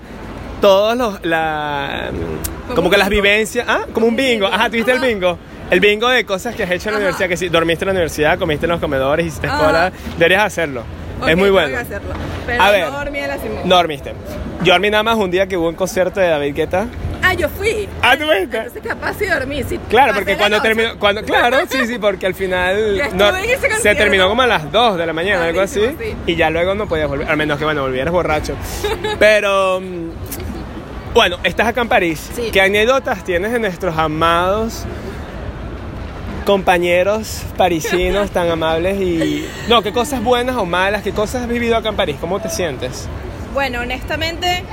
todos 0.62 0.98
los, 0.98 1.24
la, 1.24 2.10
como 2.76 2.90
que 2.90 2.98
las 2.98 3.10
vivencias, 3.10 3.66
ah, 3.68 3.82
como 3.94 4.08
un 4.08 4.16
bingo, 4.16 4.48
ajá, 4.48 4.70
¿tuviste 4.70 4.92
el 4.92 5.00
bingo? 5.00 5.38
El 5.70 5.80
bingo 5.82 6.08
de 6.10 6.26
cosas 6.26 6.56
que 6.56 6.64
has 6.64 6.72
hecho 6.72 6.90
en 6.90 6.94
la 6.94 6.98
Ajá. 7.00 7.06
universidad, 7.08 7.30
que 7.30 7.38
si 7.38 7.50
dormiste 7.50 7.84
en 7.84 7.88
la 7.88 7.92
universidad, 7.92 8.40
comiste 8.40 8.66
en 8.66 8.72
los 8.72 8.80
comedores, 8.80 9.26
hiciste 9.26 9.48
Ajá. 9.48 9.58
escuela, 9.58 9.92
deberías 10.18 10.44
hacerlo. 10.46 10.82
Ok, 11.22 11.28
es 11.30 11.36
muy 11.36 11.46
tengo 11.46 11.54
bueno. 11.54 11.70
que 11.70 11.76
hacerlo. 11.78 12.14
Pero 12.46 12.64
A 12.64 12.72
ver. 12.72 12.86
no 12.90 12.98
dormí 13.00 13.20
en 13.20 13.28
la 13.28 13.38
Simón. 13.38 13.60
No 13.66 13.76
dormiste. 13.76 14.14
Yo 14.64 14.74
dormí 14.74 14.90
nada 14.90 15.04
más 15.04 15.18
un 15.18 15.30
día 15.30 15.48
que 15.48 15.58
hubo 15.58 15.68
un 15.70 15.76
concierto 15.76 16.20
de 16.20 16.28
David 16.30 16.56
Guetta. 16.56 16.88
Ah, 17.30 17.34
yo 17.34 17.50
fui. 17.50 17.90
Ah, 18.02 18.16
¿tú 18.18 18.24
fuiste? 18.26 18.58
Entonces 18.58 18.82
capaz 18.88 19.16
sí 19.20 19.26
dormí. 19.26 19.64
sí, 19.64 19.78
Claro, 19.90 20.14
porque 20.14 20.38
cuando 20.38 20.62
terminó, 20.62 20.98
cuando, 20.98 21.24
claro, 21.24 21.58
sí, 21.70 21.86
sí, 21.86 21.98
porque 22.00 22.26
al 22.26 22.34
final 22.34 23.02
no- 23.16 23.32
se 23.82 23.96
terminó 23.96 24.30
como 24.30 24.44
a 24.44 24.48
las 24.48 24.72
2 24.72 24.98
de 24.98 25.06
la 25.06 25.14
mañana, 25.14 25.46
algo 25.46 25.62
así, 25.62 25.82
sí. 26.00 26.16
y 26.26 26.36
ya 26.36 26.50
luego 26.50 26.74
no 26.76 26.88
podías 26.88 27.10
volver, 27.10 27.30
al 27.30 27.36
menos 27.38 27.58
que 27.58 27.66
bueno, 27.66 27.82
volvieras 27.82 28.14
borracho. 28.14 28.56
Pero 29.20 29.82
bueno, 31.14 31.38
estás 31.44 31.68
acá 31.68 31.82
en 31.82 31.90
París. 31.90 32.30
Sí. 32.34 32.50
¿Qué 32.52 32.62
anécdotas 32.62 33.24
tienes 33.24 33.52
de 33.52 33.60
nuestros 33.60 33.98
amados 33.98 34.86
compañeros 36.46 37.44
parisinos 37.58 38.32
tan 38.32 38.50
amables 38.50 39.02
y 39.02 39.46
no, 39.68 39.82
qué 39.82 39.92
cosas 39.92 40.24
buenas 40.24 40.56
o 40.56 40.66
malas, 40.66 41.04
qué 41.04 41.12
cosas 41.12 41.42
has 41.44 41.48
vivido 41.50 41.76
acá 41.76 41.90
en 41.90 41.96
París? 41.96 42.16
¿Cómo 42.22 42.40
te 42.40 42.50
sientes? 42.50 43.08
Bueno, 43.54 43.82
honestamente, 43.82 44.64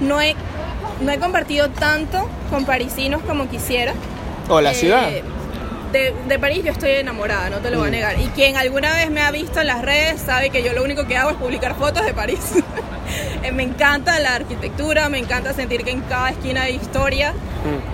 no 0.00 0.20
he, 0.20 0.34
no 1.00 1.10
he 1.12 1.18
compartido 1.18 1.68
tanto 1.70 2.28
con 2.50 2.64
parisinos 2.64 3.22
como 3.22 3.48
quisiera. 3.48 3.92
O 4.48 4.60
la 4.60 4.72
Eh, 4.72 4.74
ciudad. 4.74 5.08
De, 5.92 6.12
de 6.26 6.38
París 6.40 6.64
yo 6.64 6.72
estoy 6.72 6.90
enamorada, 6.90 7.50
no 7.50 7.58
te 7.58 7.70
lo 7.70 7.78
voy 7.78 7.86
a 7.86 7.90
Mm. 7.90 7.92
negar. 7.92 8.20
Y 8.20 8.24
quien 8.34 8.56
alguna 8.56 8.92
vez 8.94 9.10
me 9.10 9.22
ha 9.22 9.30
visto 9.30 9.60
en 9.60 9.68
las 9.68 9.80
redes 9.82 10.20
sabe 10.20 10.50
que 10.50 10.64
yo 10.64 10.72
lo 10.72 10.82
único 10.82 11.06
que 11.06 11.16
hago 11.16 11.30
es 11.30 11.36
publicar 11.36 11.76
fotos 11.76 12.04
de 12.04 12.12
París. 12.14 12.40
Eh, 13.44 13.52
me 13.52 13.62
encanta 13.62 14.18
la 14.18 14.34
arquitectura, 14.36 15.10
me 15.10 15.18
encanta 15.18 15.52
sentir 15.52 15.84
que 15.84 15.90
en 15.90 16.00
cada 16.00 16.30
esquina 16.30 16.62
hay 16.62 16.76
historia. 16.76 17.34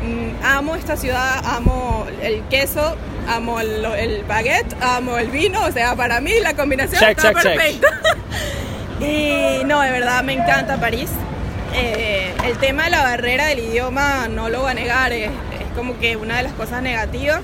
Mm. 0.00 0.06
Mm, 0.06 0.44
amo 0.44 0.76
esta 0.76 0.96
ciudad, 0.96 1.42
amo 1.44 2.06
el 2.22 2.42
queso, 2.44 2.96
amo 3.28 3.58
el, 3.58 3.84
el 3.84 4.24
baguette, 4.24 4.72
amo 4.80 5.18
el 5.18 5.28
vino. 5.28 5.64
O 5.64 5.72
sea, 5.72 5.96
para 5.96 6.20
mí 6.20 6.30
la 6.40 6.54
combinación 6.54 7.00
Check, 7.00 7.18
está 7.18 7.32
check, 7.34 7.42
check. 7.42 7.56
perfecta. 7.56 7.88
y 9.04 9.64
no, 9.64 9.80
de 9.80 9.90
verdad 9.90 10.22
me 10.22 10.34
encanta 10.34 10.76
París. 10.78 11.10
Eh, 11.74 12.34
el 12.44 12.58
tema 12.58 12.84
de 12.84 12.90
la 12.90 13.02
barrera 13.02 13.46
del 13.46 13.60
idioma 13.60 14.28
no 14.28 14.48
lo 14.48 14.62
voy 14.62 14.70
a 14.72 14.74
negar, 14.74 15.12
es, 15.12 15.28
es 15.28 15.76
como 15.76 15.98
que 15.98 16.16
una 16.16 16.38
de 16.38 16.42
las 16.44 16.52
cosas 16.54 16.82
negativas, 16.82 17.42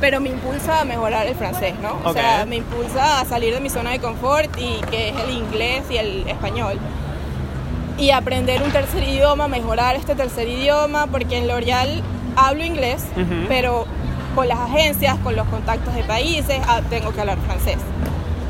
pero 0.00 0.20
me 0.20 0.30
impulsa 0.30 0.80
a 0.80 0.84
mejorar 0.84 1.26
el 1.26 1.34
francés, 1.34 1.74
¿no? 1.82 1.90
O 2.04 2.10
Ok. 2.10 2.14
sea, 2.16 2.46
me 2.46 2.56
impulsa 2.56 3.20
a 3.20 3.24
salir 3.26 3.52
de 3.52 3.60
mi 3.60 3.68
zona 3.68 3.90
de 3.90 3.98
confort 3.98 4.50
y 4.58 4.80
que 4.90 5.10
es 5.10 5.14
el 5.16 5.30
inglés 5.30 5.82
y 5.90 5.98
el 5.98 6.26
español. 6.26 6.78
Y 7.98 8.12
aprender 8.12 8.62
un 8.62 8.70
tercer 8.70 9.02
idioma, 9.02 9.46
mejorar 9.46 9.94
este 9.96 10.14
tercer 10.14 10.48
idioma, 10.48 11.06
porque 11.06 11.36
en 11.36 11.46
L'Oreal 11.48 12.02
hablo 12.34 12.64
inglés, 12.64 13.02
Ujú. 13.14 13.46
pero 13.48 13.86
con 14.34 14.48
las 14.48 14.58
agencias, 14.58 15.18
con 15.18 15.36
los 15.36 15.46
contactos 15.48 15.94
de 15.94 16.02
países, 16.04 16.60
ah, 16.66 16.80
tengo 16.88 17.12
que 17.12 17.20
hablar 17.20 17.36
francés. 17.46 17.76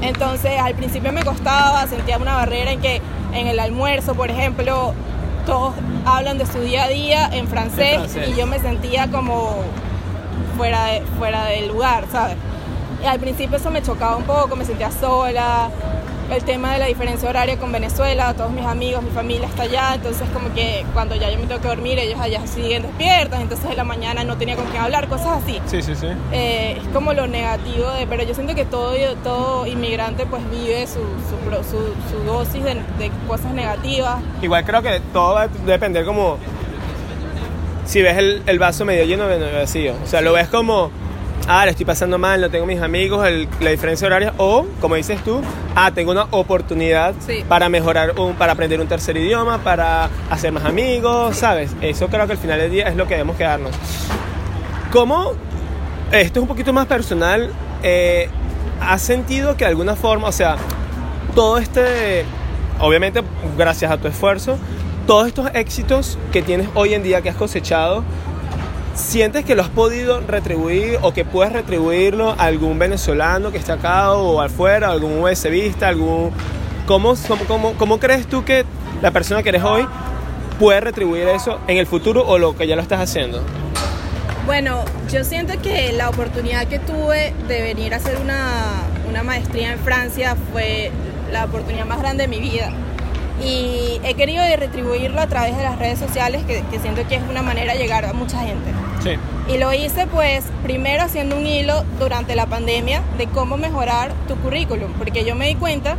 Entonces 0.02 0.52
al 0.60 0.74
principio 0.74 1.10
me 1.10 1.24
costaba, 1.24 1.84
sentía 1.88 2.16
una 2.18 2.34
barrera 2.36 2.70
en 2.70 2.80
que 2.80 3.00
en 3.32 3.46
el 3.46 3.58
almuerzo, 3.60 4.14
por 4.14 4.30
ejemplo, 4.30 4.92
todos 5.46 5.74
hablan 6.04 6.38
de 6.38 6.46
su 6.46 6.60
día 6.60 6.84
a 6.84 6.88
día 6.88 7.28
en 7.32 7.48
francés, 7.48 7.94
En 7.94 8.08
francés. 8.08 8.28
y 8.28 8.38
yo 8.38 8.46
me 8.46 8.58
sentía 8.58 9.10
como 9.10 9.56
fuera 10.56 10.84
de, 10.86 11.02
fuera 11.18 11.44
del 11.46 11.68
lugar, 11.68 12.04
¿sabes? 12.12 12.36
Y 13.02 13.06
al 13.06 13.18
principio 13.18 13.56
eso 13.56 13.70
me 13.70 13.82
chocaba 13.82 14.16
un 14.16 14.24
poco, 14.24 14.56
me 14.56 14.64
sentía 14.64 14.90
sola, 14.90 15.70
el 16.36 16.44
tema 16.44 16.72
de 16.72 16.78
la 16.78 16.86
diferencia 16.86 17.28
horaria 17.28 17.56
con 17.58 17.72
Venezuela, 17.72 18.34
todos 18.34 18.50
mis 18.52 18.64
amigos, 18.64 19.02
mi 19.02 19.10
familia 19.10 19.46
está 19.48 19.64
allá, 19.64 19.94
entonces 19.94 20.28
como 20.32 20.52
que 20.54 20.84
cuando 20.94 21.14
ya 21.16 21.30
yo 21.30 21.38
me 21.38 21.46
tengo 21.46 21.60
que 21.60 21.68
dormir, 21.68 21.98
ellos 21.98 22.18
allá 22.20 22.46
siguen 22.46 22.82
despiertos, 22.82 23.40
entonces 23.40 23.70
en 23.70 23.76
la 23.76 23.84
mañana 23.84 24.24
no 24.24 24.36
tenía 24.36 24.56
con 24.56 24.66
quién 24.66 24.82
hablar, 24.82 25.08
cosas 25.08 25.42
así. 25.42 25.60
Sí, 25.66 25.82
sí, 25.82 25.94
sí. 25.94 26.06
Eh, 26.32 26.78
es 26.80 26.88
como 26.88 27.12
lo 27.12 27.26
negativo 27.26 27.90
de, 27.92 28.06
pero 28.06 28.22
yo 28.24 28.34
siento 28.34 28.54
que 28.54 28.64
todo, 28.64 28.92
todo 29.22 29.66
inmigrante 29.66 30.26
pues 30.26 30.42
vive 30.50 30.86
su, 30.86 30.94
su, 31.00 31.70
su- 31.70 31.94
su 32.18 32.24
dosis 32.24 32.62
de, 32.64 32.74
de 32.74 33.10
cosas 33.26 33.52
negativas. 33.52 34.16
Igual 34.42 34.64
creo 34.64 34.82
que 34.82 35.00
todo 35.12 35.34
va 35.34 35.42
a 35.42 35.48
depender 35.48 36.04
como 36.04 36.38
si 37.84 38.02
ves 38.02 38.16
el, 38.18 38.42
el 38.46 38.58
vaso 38.58 38.84
medio 38.84 39.04
lleno 39.04 39.24
o 39.24 39.28
medio 39.28 39.52
vacío. 39.52 39.94
O 40.02 40.06
sea, 40.06 40.20
lo 40.20 40.32
ves 40.32 40.48
como, 40.48 40.90
ah, 41.48 41.64
le 41.64 41.70
estoy 41.72 41.84
pasando 41.86 42.18
mal, 42.18 42.40
no 42.40 42.50
tengo 42.50 42.66
mis 42.66 42.80
amigos, 42.80 43.26
el- 43.26 43.48
la 43.60 43.70
diferencia 43.70 44.06
horaria, 44.06 44.32
o 44.38 44.66
como 44.80 44.94
dices 44.94 45.22
tú, 45.24 45.40
ah, 45.74 45.90
tengo 45.92 46.12
una 46.12 46.26
oportunidad 46.30 47.14
Sí. 47.26 47.44
para 47.48 47.68
mejorar, 47.68 48.18
un, 48.18 48.34
para 48.34 48.52
aprender 48.52 48.80
un 48.80 48.86
tercer 48.86 49.16
idioma, 49.16 49.58
para 49.58 50.08
hacer 50.30 50.52
más 50.52 50.64
amigos, 50.64 51.36
¿sabes? 51.36 51.72
Eso 51.80 52.08
creo 52.08 52.26
que 52.26 52.32
al 52.32 52.38
final 52.38 52.58
del 52.60 52.70
día 52.70 52.88
es 52.88 52.96
lo 52.96 53.04
que 53.06 53.14
debemos 53.14 53.36
quedarnos. 53.36 53.72
¿Cómo, 54.92 55.32
esto 56.12 56.38
es 56.40 56.42
un 56.42 56.48
poquito 56.48 56.72
más 56.72 56.86
personal, 56.86 57.50
eh, 57.82 58.28
has 58.80 59.02
sentido 59.02 59.56
que 59.56 59.64
de 59.64 59.70
alguna 59.70 59.94
forma, 59.94 60.28
o 60.28 60.32
sea, 60.32 60.56
todo 61.34 61.58
este, 61.58 62.24
obviamente 62.80 63.22
gracias 63.56 63.90
a 63.90 63.98
tu 63.98 64.08
esfuerzo, 64.08 64.58
todos 65.06 65.28
estos 65.28 65.48
éxitos 65.54 66.18
que 66.32 66.42
tienes 66.42 66.68
hoy 66.74 66.94
en 66.94 67.02
día, 67.02 67.20
que 67.22 67.30
has 67.30 67.36
cosechado, 67.36 68.02
¿sientes 69.00 69.44
que 69.44 69.54
lo 69.54 69.62
has 69.62 69.68
podido 69.68 70.20
retribuir 70.20 70.98
o 71.02 71.12
que 71.12 71.24
puedes 71.24 71.52
retribuirlo 71.52 72.30
a 72.30 72.44
algún 72.44 72.78
venezolano 72.78 73.50
que 73.50 73.58
está 73.58 73.74
acá 73.74 74.12
o 74.12 74.40
afuera, 74.40 74.90
algún 74.90 75.22
USBista, 75.22 75.88
algún... 75.88 76.30
¿Cómo, 76.86 77.14
cómo, 77.46 77.74
cómo, 77.74 78.00
crees 78.00 78.26
tú 78.26 78.44
que 78.44 78.64
la 79.00 79.10
persona 79.12 79.42
que 79.42 79.50
eres 79.50 79.62
hoy 79.62 79.86
puede 80.58 80.80
retribuir 80.80 81.28
eso 81.28 81.60
en 81.68 81.76
el 81.78 81.86
futuro 81.86 82.26
o 82.26 82.38
lo 82.38 82.56
que 82.56 82.66
ya 82.66 82.74
lo 82.74 82.82
estás 82.82 83.00
haciendo? 83.00 83.42
Bueno, 84.44 84.84
yo 85.10 85.22
siento 85.22 85.60
que 85.62 85.92
la 85.92 86.08
oportunidad 86.08 86.66
que 86.66 86.80
tuve 86.80 87.32
de 87.46 87.62
venir 87.62 87.94
a 87.94 87.98
hacer 87.98 88.18
una, 88.20 88.82
una 89.08 89.22
maestría 89.22 89.72
en 89.72 89.78
Francia 89.78 90.36
fue 90.52 90.90
la 91.30 91.44
oportunidad 91.44 91.86
más 91.86 92.00
grande 92.00 92.24
de 92.24 92.28
mi 92.28 92.40
vida. 92.40 92.72
Y 93.42 94.00
he 94.02 94.14
querido 94.14 94.42
retribuirlo 94.56 95.20
a 95.20 95.26
través 95.26 95.56
de 95.56 95.62
las 95.62 95.78
redes 95.78 95.98
sociales, 95.98 96.42
que, 96.44 96.62
que 96.70 96.78
siento 96.80 97.06
que 97.08 97.16
es 97.16 97.22
una 97.28 97.42
manera 97.42 97.72
de 97.72 97.78
llegar 97.78 98.04
a 98.04 98.12
mucha 98.12 98.40
gente. 98.40 98.70
Y 99.48 99.58
lo 99.58 99.72
hice 99.72 100.06
pues 100.06 100.44
primero 100.62 101.02
haciendo 101.02 101.36
un 101.36 101.46
hilo 101.46 101.84
durante 101.98 102.34
la 102.34 102.46
pandemia 102.46 103.02
de 103.18 103.26
cómo 103.26 103.56
mejorar 103.56 104.12
tu 104.28 104.36
currículum, 104.36 104.92
porque 104.92 105.24
yo 105.24 105.34
me 105.34 105.46
di 105.46 105.54
cuenta, 105.54 105.96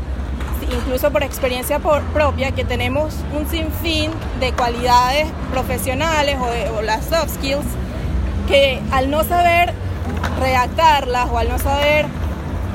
incluso 0.72 1.12
por 1.12 1.24
experiencia 1.24 1.80
propia, 1.80 2.52
que 2.52 2.64
tenemos 2.64 3.16
un 3.38 3.50
sinfín 3.50 4.12
de 4.40 4.54
cualidades 4.54 5.28
profesionales 5.52 6.38
o 6.78 6.82
las 6.82 7.06
soft 7.06 7.36
skills 7.36 7.66
que 8.48 8.80
al 8.92 9.10
no 9.10 9.24
saber 9.24 9.74
redactarlas 10.40 11.30
o 11.32 11.38
al 11.38 11.50
no 11.50 11.58
saber 11.60 12.06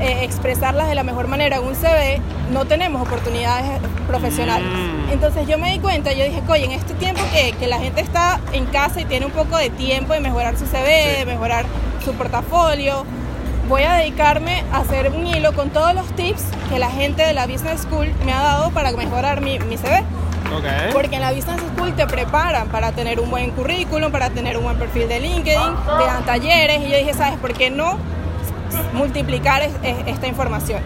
eh, 0.00 0.20
expresarlas 0.24 0.88
de 0.88 0.94
la 0.94 1.02
mejor 1.02 1.26
manera 1.28 1.56
en 1.56 1.64
un 1.64 1.74
CV, 1.74 2.20
no 2.52 2.64
tenemos 2.64 3.02
oportunidades 3.02 3.70
profesionales. 4.06 4.66
Mm. 4.68 5.12
Entonces 5.12 5.46
yo 5.48 5.58
me 5.58 5.72
di 5.72 5.78
cuenta, 5.78 6.12
yo 6.12 6.24
dije, 6.24 6.42
oye, 6.48 6.64
en 6.64 6.72
este 6.72 6.94
tiempo 6.94 7.22
que, 7.32 7.52
que 7.52 7.66
la 7.66 7.78
gente 7.78 8.00
está 8.00 8.40
en 8.52 8.66
casa 8.66 9.00
y 9.00 9.04
tiene 9.04 9.26
un 9.26 9.32
poco 9.32 9.56
de 9.56 9.70
tiempo 9.70 10.12
de 10.12 10.20
mejorar 10.20 10.56
su 10.58 10.66
CV, 10.66 10.86
Sí. 11.12 11.18
de 11.20 11.26
mejorar 11.26 11.64
su 12.04 12.12
portafolio, 12.14 13.04
voy 13.68 13.82
a 13.82 13.94
dedicarme 13.94 14.62
a 14.72 14.78
hacer 14.78 15.10
un 15.10 15.26
hilo 15.26 15.52
con 15.52 15.70
todos 15.70 15.92
los 15.94 16.06
tips 16.14 16.44
que 16.70 16.78
la 16.78 16.90
gente 16.90 17.22
de 17.24 17.32
la 17.32 17.46
Business 17.46 17.82
School 17.82 18.12
me 18.24 18.32
ha 18.32 18.40
dado 18.42 18.70
para 18.70 18.92
mejorar 18.92 19.40
mi, 19.40 19.58
mi 19.60 19.76
CV. 19.76 20.04
Ok. 20.56 20.92
Porque 20.92 21.16
en 21.16 21.22
la 21.22 21.32
Business 21.32 21.60
School 21.74 21.94
te 21.96 22.06
preparan 22.06 22.68
para 22.68 22.92
tener 22.92 23.18
un 23.18 23.28
buen 23.30 23.50
currículum, 23.50 24.12
para 24.12 24.30
tener 24.30 24.56
un 24.56 24.62
buen 24.62 24.76
perfil 24.78 25.08
de 25.08 25.18
LinkedIn, 25.18 25.74
te 25.98 26.04
dan 26.06 26.24
talleres 26.24 26.80
y 26.86 26.90
yo 26.90 26.96
dije, 26.98 27.14
¿sabes 27.14 27.38
por 27.40 27.52
qué 27.54 27.70
no 27.70 27.98
multiplicar 28.92 29.62
es- 29.62 29.72
es- 29.82 30.06
esta 30.06 30.26
información? 30.26 30.80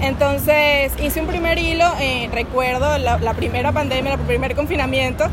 Entonces 0.00 0.92
hice 1.02 1.20
un 1.20 1.26
primer 1.26 1.58
hilo, 1.58 1.86
eh, 2.00 2.28
recuerdo 2.32 2.98
la, 2.98 3.18
la 3.18 3.34
primera 3.34 3.72
pandemia, 3.72 4.14
el 4.14 4.20
primer 4.20 4.54
confinamiento, 4.54 5.24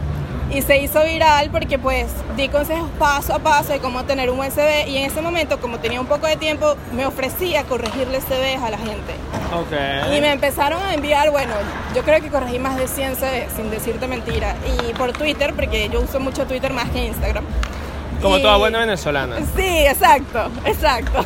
y 0.52 0.62
se 0.62 0.78
hizo 0.78 1.04
viral 1.04 1.50
porque 1.52 1.80
pues 1.80 2.08
di 2.38 2.48
consejos 2.48 2.89
paso 3.00 3.34
a 3.34 3.39
paso 3.39 3.74
de 3.74 3.80
cómo 3.80 4.04
tener 4.06 4.30
un 4.30 4.38
buen 4.38 4.52
CV 4.52 4.88
y 4.88 4.98
en 4.98 5.06
ese 5.10 5.22
momento 5.22 5.60
como 5.60 5.80
tenía 5.80 6.00
un 6.00 6.06
poco 6.08 6.28
de 6.28 6.36
tiempo 6.38 6.76
me 6.96 7.06
ofrecí 7.06 7.56
a 7.56 7.63
corregirle 7.63 8.19
CVs 8.22 8.62
a 8.62 8.69
la 8.69 8.78
gente. 8.78 9.13
Ok. 9.54 10.13
Y 10.15 10.22
me 10.22 10.32
empezaron 10.32 10.82
a 10.84 10.93
enviar, 10.93 11.32
bueno, 11.32 11.54
yo 11.96 12.04
creo 12.04 12.22
que 12.22 12.30
corregí 12.30 12.60
más 12.60 12.78
de 12.78 12.88
100 12.88 13.15
CV, 13.15 13.48
sin 13.56 13.69
decirte 13.72 14.08
mentira. 14.08 14.56
Y 14.89 14.93
por 14.93 15.12
Twitter, 15.12 15.54
porque 15.54 15.89
yo 15.91 16.02
uso 16.02 16.19
mucho 16.19 16.46
Twitter 16.46 16.72
más 16.72 16.89
que 16.89 17.06
Instagram. 17.06 17.43
Como 18.22 18.38
Y- 18.38 18.41
toda 18.41 18.58
buena 18.58 18.80
venezolana. 18.80 19.38
Sí, 19.58 19.86
exacto, 19.88 20.50
exacto. 20.65 21.26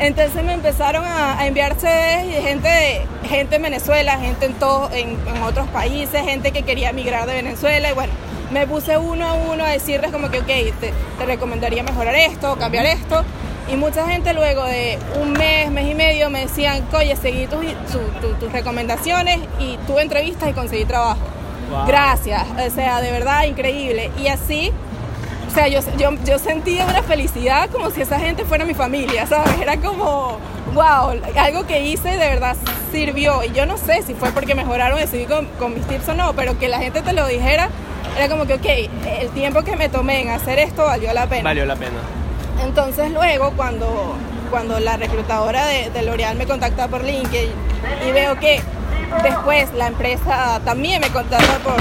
Entonces 0.00 0.42
me 0.42 0.54
empezaron 0.54 1.04
a, 1.04 1.38
a 1.38 1.46
enviar 1.46 1.76
CVs 1.76 2.24
y 2.26 2.42
gente, 2.42 2.68
de, 2.68 3.06
gente 3.28 3.56
en 3.56 3.62
Venezuela, 3.62 4.18
gente 4.18 4.46
en, 4.46 4.54
todo, 4.54 4.90
en, 4.92 5.10
en 5.28 5.42
otros 5.42 5.68
países, 5.68 6.24
gente 6.24 6.52
que 6.52 6.62
quería 6.62 6.90
emigrar 6.90 7.26
de 7.26 7.34
Venezuela. 7.34 7.90
Y 7.90 7.92
bueno, 7.92 8.12
me 8.50 8.66
puse 8.66 8.96
uno 8.96 9.26
a 9.26 9.34
uno 9.34 9.62
a 9.64 9.68
decirles 9.68 10.10
como 10.10 10.30
que, 10.30 10.38
ok, 10.38 10.46
te, 10.46 10.92
te 11.18 11.26
recomendaría 11.26 11.82
mejorar 11.82 12.14
esto, 12.14 12.56
cambiar 12.56 12.86
esto. 12.86 13.22
Y 13.70 13.76
mucha 13.76 14.08
gente 14.08 14.32
luego 14.32 14.64
de 14.64 14.98
un 15.20 15.32
mes, 15.32 15.70
mes 15.70 15.88
y 15.88 15.94
medio 15.94 16.28
me 16.28 16.40
decían, 16.40 16.82
oye, 16.92 17.14
seguí 17.14 17.46
tus, 17.46 17.64
tus 18.40 18.50
recomendaciones 18.50 19.38
y 19.60 19.76
tuve 19.86 20.02
entrevistas 20.02 20.48
y 20.48 20.52
conseguí 20.52 20.84
trabajo. 20.84 21.20
Gracias, 21.86 22.42
o 22.50 22.70
sea, 22.74 23.00
de 23.00 23.12
verdad 23.12 23.44
increíble. 23.44 24.10
Y 24.20 24.26
así, 24.26 24.72
o 25.50 25.52
sea, 25.52 25.66
yo, 25.66 25.80
yo, 25.98 26.10
yo 26.24 26.38
sentía 26.38 26.86
una 26.86 27.02
felicidad 27.02 27.68
como 27.70 27.90
si 27.90 28.02
esa 28.02 28.20
gente 28.20 28.44
fuera 28.44 28.64
mi 28.64 28.74
familia, 28.74 29.26
¿sabes? 29.26 29.60
Era 29.60 29.76
como, 29.78 30.38
wow, 30.74 31.20
algo 31.36 31.66
que 31.66 31.82
hice 31.82 32.10
de 32.10 32.18
verdad 32.18 32.56
sirvió. 32.92 33.42
Y 33.42 33.50
yo 33.50 33.66
no 33.66 33.76
sé 33.76 34.02
si 34.02 34.14
fue 34.14 34.30
porque 34.30 34.54
mejoraron 34.54 35.00
decidí 35.00 35.24
con, 35.24 35.46
con 35.58 35.74
mis 35.74 35.84
tips 35.88 36.10
o 36.10 36.14
no, 36.14 36.34
pero 36.34 36.56
que 36.56 36.68
la 36.68 36.78
gente 36.78 37.02
te 37.02 37.12
lo 37.12 37.26
dijera, 37.26 37.68
era 38.16 38.28
como 38.28 38.46
que, 38.46 38.54
ok, 38.54 38.66
el 39.20 39.30
tiempo 39.30 39.62
que 39.62 39.74
me 39.74 39.88
tomé 39.88 40.20
en 40.20 40.28
hacer 40.28 40.60
esto 40.60 40.84
valió 40.84 41.12
la 41.12 41.26
pena. 41.26 41.42
Valió 41.42 41.66
la 41.66 41.74
pena. 41.74 41.98
Entonces 42.62 43.10
luego 43.10 43.50
cuando, 43.56 44.14
cuando 44.50 44.78
la 44.78 44.98
reclutadora 44.98 45.66
de, 45.66 45.90
de 45.90 46.02
L'Oreal 46.02 46.36
me 46.36 46.46
contacta 46.46 46.86
por 46.86 47.02
LinkedIn 47.02 47.50
y 48.08 48.12
veo 48.12 48.38
que 48.38 48.60
después 49.24 49.74
la 49.74 49.88
empresa 49.88 50.60
también 50.64 51.00
me 51.00 51.08
contacta 51.08 51.58
por, 51.64 51.74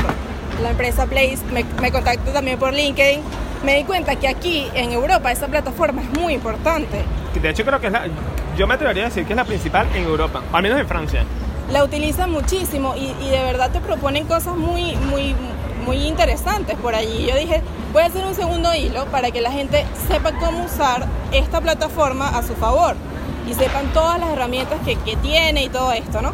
la 0.63 0.71
empresa 0.71 1.05
Place 1.05 1.38
me, 1.53 1.63
me 1.82 1.91
contacta 1.91 2.34
también 2.34 2.58
por 2.58 2.73
LinkedIn, 2.73 3.21
me 3.63 3.76
di 3.76 3.84
cuenta 3.84 4.15
que 4.15 4.28
aquí 4.28 4.67
en 4.74 4.91
Europa 4.91 5.32
esa 5.32 5.48
plataforma 5.48 6.02
es 6.02 6.10
muy 6.19 6.34
importante. 6.34 7.04
De 7.41 7.50
hecho 7.50 7.63
creo 7.65 7.80
que 7.80 7.88
es 7.88 7.93
la, 7.93 8.04
yo 8.58 8.67
me 8.67 8.74
atrevería 8.76 9.04
a 9.04 9.06
decir 9.08 9.26
que 9.26 9.34
es 9.34 9.38
la 9.38 9.45
principal 9.45 9.88
en 9.95 10.04
Europa, 10.04 10.41
al 10.52 10.63
menos 10.63 10.80
en 10.80 10.88
Francia. 10.88 11.24
La 11.72 11.84
utilizan 11.84 12.32
muchísimo 12.32 12.95
y, 12.95 13.13
y 13.24 13.30
de 13.30 13.43
verdad 13.43 13.72
te 13.72 13.80
proponen 13.80 14.26
cosas 14.26 14.56
muy, 14.56 14.95
muy, 14.95 15.36
muy 15.86 15.98
interesantes 16.08 16.76
por 16.78 16.95
allí. 16.95 17.28
Yo 17.28 17.36
dije, 17.38 17.62
voy 17.93 18.04
a 18.04 18.08
hacer 18.08 18.26
un 18.26 18.34
segundo 18.34 18.74
hilo 18.74 19.06
para 19.06 19.30
que 19.32 19.41
la 19.41 19.52
gente 19.52 19.86
sepa 20.08 20.32
cómo 20.39 20.65
usar 20.65 21.06
esta 21.32 21.62
plataforma 21.62 22.30
a 22.30 22.41
su 22.41 22.56
favor 22.56 22.95
y 23.48 23.54
sepan 23.54 23.86
todas 23.93 24.19
las 24.19 24.30
herramientas 24.32 24.80
que, 24.84 24.95
que 24.95 25.15
tiene 25.17 25.63
y 25.63 25.69
todo 25.69 25.91
esto, 25.91 26.22
¿no? 26.22 26.34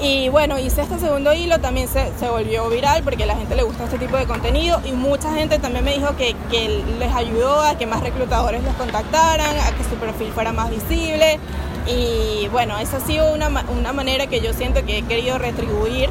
Y 0.00 0.28
bueno, 0.30 0.58
hice 0.58 0.82
este 0.82 0.98
segundo 0.98 1.32
hilo, 1.32 1.60
también 1.60 1.86
se, 1.86 2.10
se, 2.18 2.28
volvió 2.28 2.68
viral 2.68 3.02
porque 3.04 3.22
a 3.22 3.26
la 3.26 3.36
gente 3.36 3.54
le 3.54 3.62
gusta 3.62 3.84
este 3.84 3.98
tipo 3.98 4.16
de 4.16 4.26
contenido 4.26 4.80
y 4.84 4.92
mucha 4.92 5.32
gente 5.32 5.58
también 5.58 5.84
me 5.84 5.94
dijo 5.94 6.16
que, 6.16 6.34
que 6.50 6.82
les 6.98 7.14
ayudó 7.14 7.62
a 7.62 7.76
que 7.76 7.86
más 7.86 8.02
reclutadores 8.02 8.64
los 8.64 8.74
contactaran, 8.74 9.56
a 9.56 9.70
que 9.76 9.84
su 9.84 9.96
perfil 9.96 10.32
fuera 10.32 10.52
más 10.52 10.70
visible. 10.70 11.38
Y 11.86 12.48
bueno, 12.48 12.78
esa 12.78 12.96
ha 12.96 13.00
sido 13.00 13.32
una, 13.32 13.48
una 13.48 13.92
manera 13.92 14.26
que 14.26 14.40
yo 14.40 14.52
siento 14.52 14.84
que 14.84 14.98
he 14.98 15.02
querido 15.02 15.38
retribuir 15.38 16.10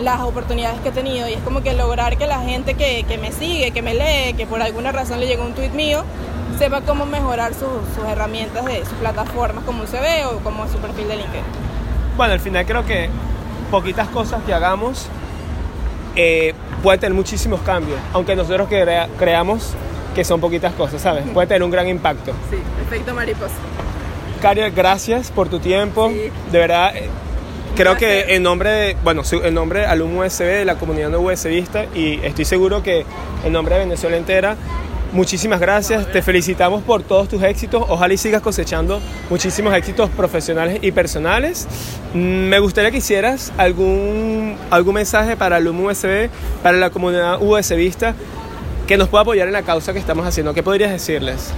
las 0.00 0.20
oportunidades 0.20 0.80
que 0.80 0.88
he 0.88 0.92
tenido 0.92 1.28
y 1.28 1.34
es 1.34 1.40
como 1.42 1.62
que 1.62 1.72
lograr 1.72 2.16
que 2.18 2.26
la 2.26 2.40
gente 2.40 2.74
que, 2.74 3.04
que 3.04 3.16
me 3.16 3.32
sigue, 3.32 3.70
que 3.70 3.80
me 3.80 3.94
lee, 3.94 4.34
que 4.36 4.46
por 4.46 4.60
alguna 4.60 4.92
razón 4.92 5.20
le 5.20 5.26
llegó 5.26 5.44
un 5.44 5.54
tweet 5.54 5.70
mío, 5.70 6.04
sepa 6.58 6.80
cómo 6.82 7.06
mejorar 7.06 7.54
sus, 7.54 7.70
sus 7.94 8.04
herramientas 8.06 8.64
de 8.64 8.84
sus 8.84 8.94
plataformas 8.94 9.64
como 9.64 9.82
un 9.82 9.86
CV 9.86 10.24
o 10.26 10.38
como 10.40 10.68
su 10.68 10.78
perfil 10.78 11.08
de 11.08 11.16
LinkedIn. 11.16 11.63
Bueno, 12.16 12.32
al 12.32 12.40
final 12.40 12.64
creo 12.64 12.84
que 12.86 13.08
poquitas 13.70 14.08
cosas 14.08 14.42
que 14.44 14.54
hagamos 14.54 15.08
eh, 16.14 16.54
pueden 16.82 17.00
tener 17.00 17.14
muchísimos 17.14 17.60
cambios, 17.62 17.98
aunque 18.12 18.36
nosotros 18.36 18.68
crea, 18.68 19.08
creamos 19.18 19.74
que 20.14 20.24
son 20.24 20.40
poquitas 20.40 20.72
cosas, 20.74 21.02
¿sabes? 21.02 21.24
Puede 21.32 21.48
tener 21.48 21.64
un 21.64 21.70
gran 21.70 21.88
impacto. 21.88 22.32
Sí, 22.50 22.56
efecto 22.86 23.14
mariposa. 23.14 23.54
Cariel, 24.40 24.70
gracias 24.70 25.30
por 25.30 25.48
tu 25.48 25.58
tiempo. 25.58 26.08
Sí. 26.10 26.30
De 26.52 26.58
verdad, 26.58 26.94
eh, 26.94 27.08
creo 27.74 27.92
gracias. 27.92 28.26
que 28.26 28.36
en 28.36 28.44
nombre 28.44 28.70
de, 28.70 28.96
bueno, 29.02 29.22
en 29.30 29.54
nombre 29.54 29.80
de 29.80 29.86
Alum 29.86 30.18
USB, 30.18 30.44
de 30.44 30.64
la 30.64 30.76
comunidad 30.76 31.08
no 31.08 31.18
USBista, 31.18 31.86
y 31.94 32.20
estoy 32.22 32.44
seguro 32.44 32.82
que 32.82 33.04
en 33.44 33.52
nombre 33.52 33.74
de 33.74 33.80
Venezuela 33.80 34.16
entera, 34.16 34.56
Muchísimas 35.14 35.60
gracias, 35.60 36.10
te 36.10 36.22
felicitamos 36.22 36.82
por 36.82 37.04
todos 37.04 37.28
tus 37.28 37.40
éxitos. 37.44 37.84
Ojalá 37.88 38.12
y 38.12 38.16
sigas 38.16 38.42
cosechando 38.42 39.00
muchísimos 39.30 39.72
éxitos 39.72 40.10
profesionales 40.10 40.80
y 40.82 40.90
personales. 40.90 41.68
Me 42.12 42.58
gustaría 42.58 42.90
que 42.90 42.96
hicieras 42.96 43.52
algún, 43.56 44.56
algún 44.70 44.94
mensaje 44.94 45.36
para 45.36 45.58
el 45.58 45.68
USB, 45.68 46.30
para 46.64 46.78
la 46.78 46.90
comunidad 46.90 47.40
USBista, 47.40 48.16
que 48.88 48.96
nos 48.96 49.08
pueda 49.08 49.22
apoyar 49.22 49.46
en 49.46 49.52
la 49.52 49.62
causa 49.62 49.92
que 49.92 50.00
estamos 50.00 50.26
haciendo. 50.26 50.52
¿Qué 50.52 50.64
podrías 50.64 50.90
decirles? 50.90 51.52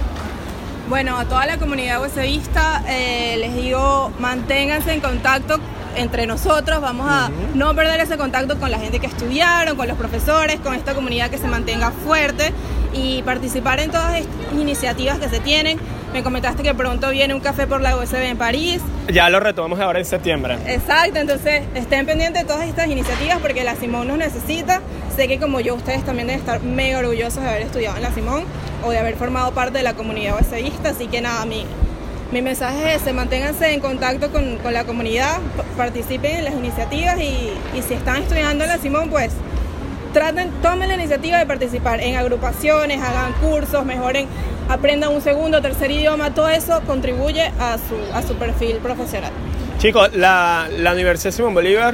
Bueno, 0.87 1.17
a 1.17 1.25
toda 1.25 1.47
la 1.47 1.57
comunidad 1.57 1.99
USBista 2.05 2.83
eh, 2.87 3.37
les 3.39 3.55
digo, 3.55 4.11
manténganse 4.19 4.93
en 4.93 5.01
contacto 5.01 5.59
entre 5.95 6.27
nosotros, 6.27 6.79
vamos 6.79 7.07
a 7.09 7.31
no 7.55 7.73
perder 7.73 8.01
ese 8.01 8.17
contacto 8.17 8.59
con 8.59 8.69
la 8.69 8.77
gente 8.77 8.99
que 8.99 9.07
estudiaron, 9.07 9.75
con 9.75 9.87
los 9.87 9.97
profesores, 9.97 10.59
con 10.59 10.75
esta 10.75 10.93
comunidad 10.93 11.31
que 11.31 11.39
se 11.39 11.47
mantenga 11.47 11.89
fuerte 11.89 12.53
y 12.97 13.21
participar 13.23 13.79
en 13.79 13.91
todas 13.91 14.15
estas 14.15 14.53
iniciativas 14.53 15.19
que 15.19 15.29
se 15.29 15.39
tienen. 15.39 15.79
Me 16.13 16.23
comentaste 16.23 16.63
que 16.63 16.73
pronto 16.73 17.09
viene 17.09 17.33
un 17.33 17.41
café 17.41 17.67
por 17.67 17.81
la 17.81 17.95
USB 17.97 18.15
en 18.15 18.37
París. 18.37 18.81
Ya 19.11 19.29
lo 19.29 19.39
retomamos 19.39 19.79
ahora 19.79 19.99
en 19.99 20.05
septiembre. 20.05 20.57
Exacto, 20.65 21.19
entonces 21.19 21.63
estén 21.75 22.05
pendientes 22.05 22.43
de 22.43 22.47
todas 22.47 22.67
estas 22.67 22.87
iniciativas 22.87 23.39
porque 23.39 23.63
la 23.63 23.75
Simón 23.75 24.07
nos 24.07 24.17
necesita. 24.17 24.81
Sé 25.15 25.27
que 25.27 25.37
como 25.37 25.59
yo, 25.59 25.75
ustedes 25.75 26.03
también 26.03 26.27
deben 26.27 26.39
estar 26.39 26.61
mega 26.61 26.99
orgullosos 26.99 27.43
de 27.43 27.49
haber 27.49 27.61
estudiado 27.63 27.97
en 27.97 28.03
la 28.03 28.11
Simón 28.11 28.43
o 28.83 28.91
de 28.91 28.97
haber 28.97 29.15
formado 29.15 29.51
parte 29.51 29.77
de 29.77 29.83
la 29.83 29.93
comunidad 29.93 30.39
USBista, 30.39 30.89
así 30.89 31.07
que 31.07 31.21
nada, 31.21 31.45
mi, 31.45 31.65
mi 32.31 32.41
mensaje 32.41 32.95
es 32.95 33.01
ese, 33.01 33.13
manténganse 33.13 33.73
en 33.73 33.79
contacto 33.79 34.31
con, 34.31 34.57
con 34.57 34.73
la 34.73 34.85
comunidad, 34.85 35.39
participen 35.75 36.37
en 36.37 36.43
las 36.45 36.53
iniciativas 36.53 37.19
y, 37.19 37.51
y 37.77 37.81
si 37.81 37.95
están 37.95 38.23
estudiando 38.23 38.63
en 38.63 38.69
la 38.69 38.77
Simón, 38.77 39.09
pues 39.09 39.31
traten, 40.17 40.49
tomen 40.63 40.89
la 40.89 40.95
iniciativa 40.95 41.37
de 41.37 41.45
participar 41.45 42.01
en 42.01 42.15
agrupaciones, 42.15 42.99
hagan 43.03 43.33
cursos, 43.33 43.85
mejoren, 43.85 44.25
aprendan 44.67 45.13
un 45.13 45.21
segundo, 45.21 45.61
tercer 45.61 45.91
idioma, 45.91 46.33
todo 46.33 46.49
eso 46.49 46.81
contribuye 46.87 47.43
a 47.59 47.77
su, 47.77 47.95
a 48.15 48.23
su 48.23 48.33
perfil 48.33 48.77
profesional. 48.77 49.31
Chicos, 49.77 50.15
la, 50.15 50.69
la 50.75 50.93
Universidad 50.93 51.31
Simón 51.31 51.53
Bolívar, 51.53 51.93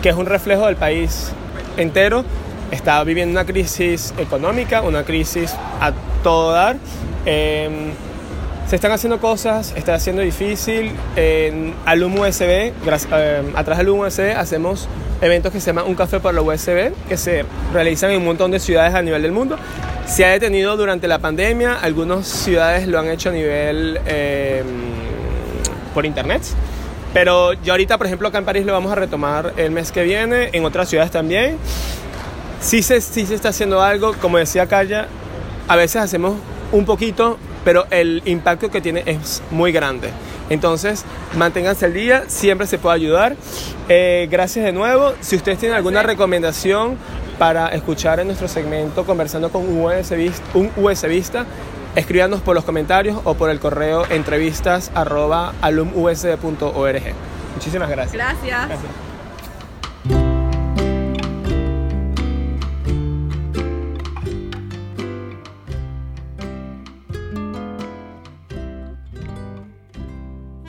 que 0.00 0.08
es 0.08 0.14
un 0.14 0.26
reflejo 0.26 0.66
del 0.66 0.76
país 0.76 1.32
entero, 1.76 2.24
está 2.70 3.02
viviendo 3.02 3.32
una 3.32 3.44
crisis 3.44 4.14
económica, 4.18 4.82
una 4.82 5.02
crisis 5.02 5.52
a 5.80 5.90
todo 6.22 6.52
dar. 6.52 6.76
Eh, 7.26 7.90
se 8.68 8.76
están 8.76 8.92
haciendo 8.92 9.18
cosas, 9.18 9.72
está 9.76 9.94
haciendo 9.94 10.20
difícil. 10.20 10.92
En 11.16 11.74
Alum 11.86 12.18
USB, 12.18 12.42
eh, 12.42 12.72
atrás 13.54 13.78
de 13.78 13.82
Alum 13.82 14.00
USB, 14.00 14.36
hacemos 14.36 14.88
eventos 15.22 15.52
que 15.52 15.60
se 15.60 15.68
llaman 15.68 15.86
Un 15.86 15.94
Café 15.94 16.20
por 16.20 16.34
la 16.34 16.42
USB, 16.42 16.92
que 17.08 17.16
se 17.16 17.46
realizan 17.72 18.10
en 18.10 18.18
un 18.18 18.26
montón 18.26 18.50
de 18.50 18.60
ciudades 18.60 18.94
a 18.94 19.00
nivel 19.00 19.22
del 19.22 19.32
mundo. 19.32 19.56
Se 20.06 20.26
ha 20.26 20.30
detenido 20.30 20.76
durante 20.76 21.08
la 21.08 21.18
pandemia, 21.18 21.78
algunas 21.80 22.26
ciudades 22.26 22.86
lo 22.86 22.98
han 22.98 23.08
hecho 23.08 23.30
a 23.30 23.32
nivel 23.32 24.00
eh, 24.04 24.62
por 25.94 26.04
internet. 26.04 26.42
Pero 27.14 27.54
yo 27.54 27.72
ahorita, 27.72 27.96
por 27.96 28.06
ejemplo, 28.06 28.28
acá 28.28 28.36
en 28.36 28.44
París 28.44 28.66
lo 28.66 28.74
vamos 28.74 28.92
a 28.92 28.96
retomar 28.96 29.54
el 29.56 29.70
mes 29.70 29.92
que 29.92 30.02
viene, 30.02 30.50
en 30.52 30.66
otras 30.66 30.90
ciudades 30.90 31.10
también. 31.10 31.56
Sí 32.60 32.82
se, 32.82 33.00
sí 33.00 33.24
se 33.24 33.34
está 33.34 33.48
haciendo 33.48 33.80
algo, 33.80 34.12
como 34.20 34.36
decía 34.36 34.66
Calla, 34.66 35.08
a 35.68 35.76
veces 35.76 36.02
hacemos 36.02 36.34
un 36.70 36.84
poquito, 36.84 37.38
pero 37.64 37.86
el 37.90 38.22
impacto 38.24 38.70
que 38.70 38.80
tiene 38.80 39.02
es 39.06 39.42
muy 39.50 39.72
grande. 39.72 40.10
Entonces, 40.50 41.04
manténganse 41.36 41.86
al 41.86 41.94
día, 41.94 42.24
siempre 42.28 42.66
se 42.66 42.78
puede 42.78 42.96
ayudar. 42.96 43.36
Eh, 43.88 44.28
gracias 44.30 44.64
de 44.64 44.72
nuevo. 44.72 45.12
Si 45.20 45.36
ustedes 45.36 45.58
tienen 45.58 45.76
alguna 45.76 46.02
recomendación 46.02 46.96
para 47.38 47.68
escuchar 47.68 48.20
en 48.20 48.26
nuestro 48.26 48.48
segmento 48.48 49.04
conversando 49.04 49.50
con 49.50 49.62
un 49.62 49.84
USBista, 49.84 50.42
un 50.54 50.70
USBista 50.76 51.46
escríbanos 51.94 52.40
por 52.40 52.54
los 52.54 52.64
comentarios 52.64 53.20
o 53.24 53.34
por 53.34 53.50
el 53.50 53.60
correo 53.60 54.04
entrevistas 54.10 54.90
arroba. 54.94 55.52
Muchísimas 57.54 57.88
gracias. 57.88 58.14
Gracias. 58.14 58.68
gracias. 58.68 59.07